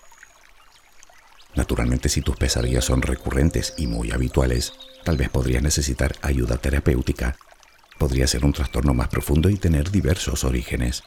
Naturalmente, 1.54 2.08
si 2.08 2.22
tus 2.22 2.37
pesadillas 2.37 2.84
son 2.84 3.02
recurrentes 3.02 3.74
y 3.76 3.87
muy 3.87 4.12
habituales, 4.12 4.72
tal 5.04 5.16
vez 5.16 5.28
podrías 5.28 5.62
necesitar 5.62 6.16
ayuda 6.22 6.56
terapéutica. 6.58 7.37
Podría 7.98 8.26
ser 8.26 8.44
un 8.44 8.52
trastorno 8.52 8.94
más 8.94 9.08
profundo 9.08 9.50
y 9.50 9.56
tener 9.56 9.90
diversos 9.90 10.44
orígenes. 10.44 11.02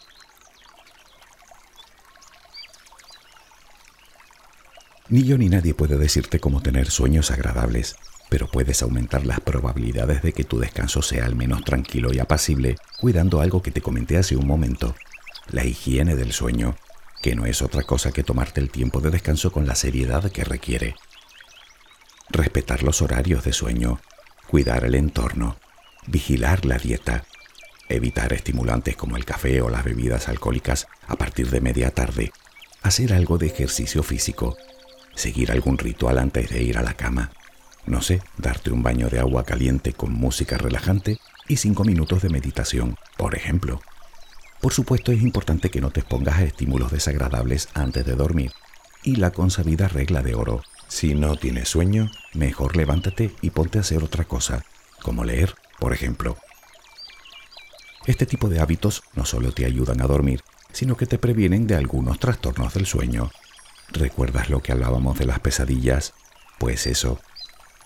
Ni 5.11 5.25
yo 5.25 5.37
ni 5.37 5.49
nadie 5.49 5.73
puede 5.73 5.97
decirte 5.97 6.39
cómo 6.39 6.61
tener 6.61 6.89
sueños 6.89 7.31
agradables, 7.31 7.97
pero 8.29 8.47
puedes 8.47 8.81
aumentar 8.81 9.25
las 9.25 9.41
probabilidades 9.41 10.21
de 10.21 10.31
que 10.31 10.45
tu 10.45 10.57
descanso 10.57 11.01
sea 11.01 11.25
al 11.25 11.35
menos 11.35 11.65
tranquilo 11.65 12.13
y 12.13 12.19
apacible, 12.19 12.77
cuidando 12.97 13.41
algo 13.41 13.61
que 13.61 13.71
te 13.71 13.81
comenté 13.81 14.15
hace 14.15 14.37
un 14.37 14.47
momento, 14.47 14.95
la 15.49 15.65
higiene 15.65 16.15
del 16.15 16.31
sueño, 16.31 16.77
que 17.21 17.35
no 17.35 17.45
es 17.45 17.61
otra 17.61 17.83
cosa 17.83 18.13
que 18.13 18.23
tomarte 18.23 18.61
el 18.61 18.69
tiempo 18.69 19.01
de 19.01 19.09
descanso 19.09 19.51
con 19.51 19.67
la 19.67 19.75
seriedad 19.75 20.31
que 20.31 20.45
requiere. 20.45 20.95
Respetar 22.29 22.81
los 22.81 23.01
horarios 23.01 23.43
de 23.43 23.51
sueño, 23.51 23.99
cuidar 24.47 24.85
el 24.85 24.95
entorno, 24.95 25.57
vigilar 26.07 26.63
la 26.63 26.77
dieta, 26.77 27.25
evitar 27.89 28.31
estimulantes 28.31 28.95
como 28.95 29.17
el 29.17 29.25
café 29.25 29.61
o 29.61 29.69
las 29.69 29.83
bebidas 29.83 30.29
alcohólicas 30.29 30.87
a 31.05 31.17
partir 31.17 31.49
de 31.49 31.59
media 31.59 31.91
tarde, 31.91 32.31
hacer 32.81 33.11
algo 33.11 33.37
de 33.37 33.47
ejercicio 33.47 34.03
físico, 34.03 34.55
seguir 35.15 35.51
algún 35.51 35.77
ritual 35.77 36.17
antes 36.17 36.49
de 36.49 36.63
ir 36.63 36.77
a 36.77 36.83
la 36.83 36.93
cama. 36.93 37.31
No 37.85 38.01
sé, 38.01 38.21
darte 38.37 38.71
un 38.71 38.83
baño 38.83 39.09
de 39.09 39.19
agua 39.19 39.43
caliente 39.43 39.93
con 39.93 40.13
música 40.13 40.57
relajante 40.57 41.19
y 41.47 41.57
cinco 41.57 41.83
minutos 41.83 42.21
de 42.21 42.29
meditación, 42.29 42.95
por 43.17 43.35
ejemplo. 43.35 43.81
Por 44.61 44.73
supuesto 44.73 45.11
es 45.11 45.21
importante 45.21 45.69
que 45.69 45.81
no 45.81 45.89
te 45.89 46.01
expongas 46.01 46.37
a 46.37 46.43
estímulos 46.43 46.91
desagradables 46.91 47.69
antes 47.73 48.05
de 48.05 48.15
dormir. 48.15 48.51
Y 49.03 49.15
la 49.15 49.31
consabida 49.31 49.87
regla 49.87 50.21
de 50.21 50.35
oro, 50.35 50.61
si 50.87 51.15
no 51.15 51.35
tienes 51.35 51.69
sueño, 51.69 52.11
mejor 52.33 52.77
levántate 52.77 53.35
y 53.41 53.49
ponte 53.49 53.79
a 53.79 53.81
hacer 53.81 54.03
otra 54.03 54.25
cosa, 54.25 54.63
como 55.01 55.23
leer, 55.23 55.55
por 55.79 55.93
ejemplo. 55.93 56.37
Este 58.05 58.27
tipo 58.27 58.49
de 58.49 58.59
hábitos 58.59 59.03
no 59.15 59.25
solo 59.25 59.51
te 59.51 59.65
ayudan 59.65 60.01
a 60.01 60.07
dormir, 60.07 60.41
sino 60.71 60.95
que 60.95 61.07
te 61.07 61.17
previenen 61.17 61.65
de 61.65 61.75
algunos 61.75 62.19
trastornos 62.19 62.73
del 62.73 62.85
sueño, 62.85 63.31
¿Recuerdas 63.93 64.49
lo 64.49 64.61
que 64.61 64.71
hablábamos 64.71 65.19
de 65.19 65.25
las 65.25 65.39
pesadillas? 65.39 66.13
Pues 66.57 66.87
eso. 66.87 67.19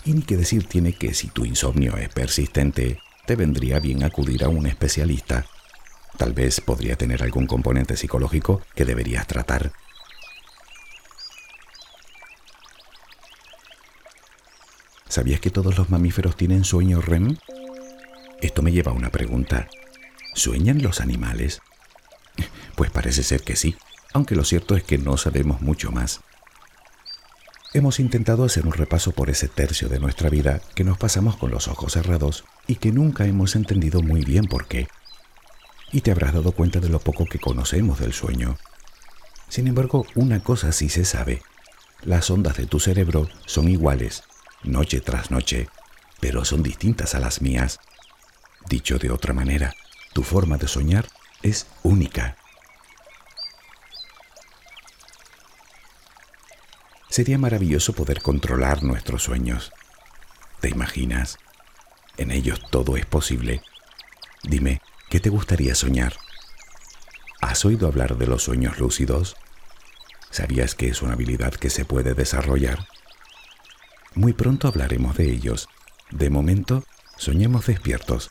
Y 0.04 0.14
ni 0.14 0.22
que 0.22 0.38
decir 0.38 0.68
tiene 0.68 0.94
que 0.94 1.14
si 1.14 1.28
tu 1.28 1.46
insomnio 1.46 1.98
es 1.98 2.10
persistente, 2.10 3.00
te 3.26 3.36
vendría 3.36 3.80
bien 3.80 4.04
acudir 4.04 4.44
a 4.44 4.50
un 4.50 4.68
especialista. 4.68 5.46
Tal 6.18 6.34
vez 6.34 6.62
podría 6.62 6.96
tener 6.96 7.24
algún 7.24 7.48
componente 7.48 7.98
psicológico 7.98 8.62
que 8.76 8.86
deberías 8.86 9.26
tratar. 9.26 9.72
¿Sabías 15.08 15.40
que 15.40 15.50
todos 15.50 15.78
los 15.78 15.90
mamíferos 15.90 16.36
tienen 16.36 16.66
sueño 16.66 17.02
REM? 17.02 17.38
Esto 18.42 18.62
me 18.62 18.72
lleva 18.72 18.92
a 18.92 18.96
una 18.96 19.10
pregunta. 19.10 19.68
¿Sueñan 20.36 20.82
los 20.82 21.02
animales? 21.02 21.62
Pues 22.76 22.92
parece 22.92 23.24
ser 23.24 23.42
que 23.42 23.56
sí 23.56 23.78
aunque 24.16 24.38
lo 24.38 24.46
cierto 24.46 24.78
es 24.78 24.84
que 24.86 24.98
no 24.98 25.18
sabemos 25.18 25.60
mucho 25.60 25.92
más. 25.92 26.22
Hemos 27.74 28.00
intentado 28.00 28.46
hacer 28.46 28.66
un 28.66 28.72
repaso 28.72 29.12
por 29.12 29.30
ese 29.30 29.50
tercio 29.50 29.90
de 29.90 30.00
nuestra 30.00 30.30
vida 30.30 30.62
que 30.74 30.86
nos 30.86 30.98
pasamos 30.98 31.36
con 31.36 31.52
los 31.52 31.68
ojos 31.68 31.92
cerrados 31.92 32.46
y 32.66 32.76
que 32.76 32.94
nunca 32.94 33.26
hemos 33.26 33.58
entendido 33.58 34.02
muy 34.02 34.24
bien 34.24 34.46
por 34.46 34.68
qué. 34.68 34.88
Y 35.92 36.00
te 36.00 36.12
habrás 36.12 36.34
dado 36.34 36.54
cuenta 36.54 36.80
de 36.80 36.88
lo 36.88 37.00
poco 37.00 37.26
que 37.26 37.40
conocemos 37.40 38.00
del 38.00 38.14
sueño. 38.14 38.56
Sin 39.50 39.68
embargo, 39.68 40.06
una 40.16 40.40
cosa 40.40 40.72
sí 40.72 40.88
se 40.88 41.04
sabe. 41.04 41.42
Las 42.02 42.30
ondas 42.30 42.56
de 42.56 42.68
tu 42.68 42.80
cerebro 42.80 43.28
son 43.46 43.68
iguales, 43.68 44.24
noche 44.64 45.02
tras 45.02 45.30
noche, 45.30 45.68
pero 46.22 46.46
son 46.46 46.64
distintas 46.64 47.16
a 47.16 47.20
las 47.20 47.42
mías. 47.42 47.82
Dicho 48.70 48.98
de 48.98 49.12
otra 49.12 49.34
manera, 49.34 49.74
tu 50.14 50.24
forma 50.24 50.58
de 50.58 50.70
soñar 50.70 51.06
es 51.44 51.68
única. 51.84 52.38
Sería 57.16 57.38
maravilloso 57.38 57.94
poder 57.94 58.22
controlar 58.22 58.84
nuestros 58.84 59.24
sueños. 59.24 59.72
¿Te 60.60 60.68
imaginas? 60.68 61.38
En 62.18 62.30
ellos 62.30 62.60
todo 62.72 62.98
es 62.98 63.06
posible. 63.06 63.62
Dime, 64.44 64.82
¿qué 65.10 65.22
te 65.22 65.30
gustaría 65.30 65.76
soñar? 65.76 66.18
¿Has 67.40 67.64
oído 67.64 67.88
hablar 67.88 68.18
de 68.18 68.28
los 68.28 68.44
sueños 68.44 68.80
lúcidos? 68.80 69.38
¿Sabías 70.30 70.76
que 70.76 70.90
es 70.90 71.02
una 71.02 71.14
habilidad 71.14 71.54
que 71.54 71.70
se 71.70 71.86
puede 71.86 72.16
desarrollar? 72.16 72.86
Muy 74.14 74.34
pronto 74.34 74.68
hablaremos 74.68 75.16
de 75.16 75.32
ellos. 75.32 75.70
De 76.12 76.30
momento, 76.30 76.84
soñemos 77.16 77.66
despiertos, 77.66 78.30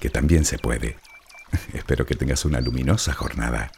que 0.00 0.10
también 0.10 0.44
se 0.44 0.58
puede. 0.58 0.96
Espero 1.74 2.06
que 2.06 2.16
tengas 2.16 2.44
una 2.44 2.60
luminosa 2.60 3.12
jornada. 3.12 3.70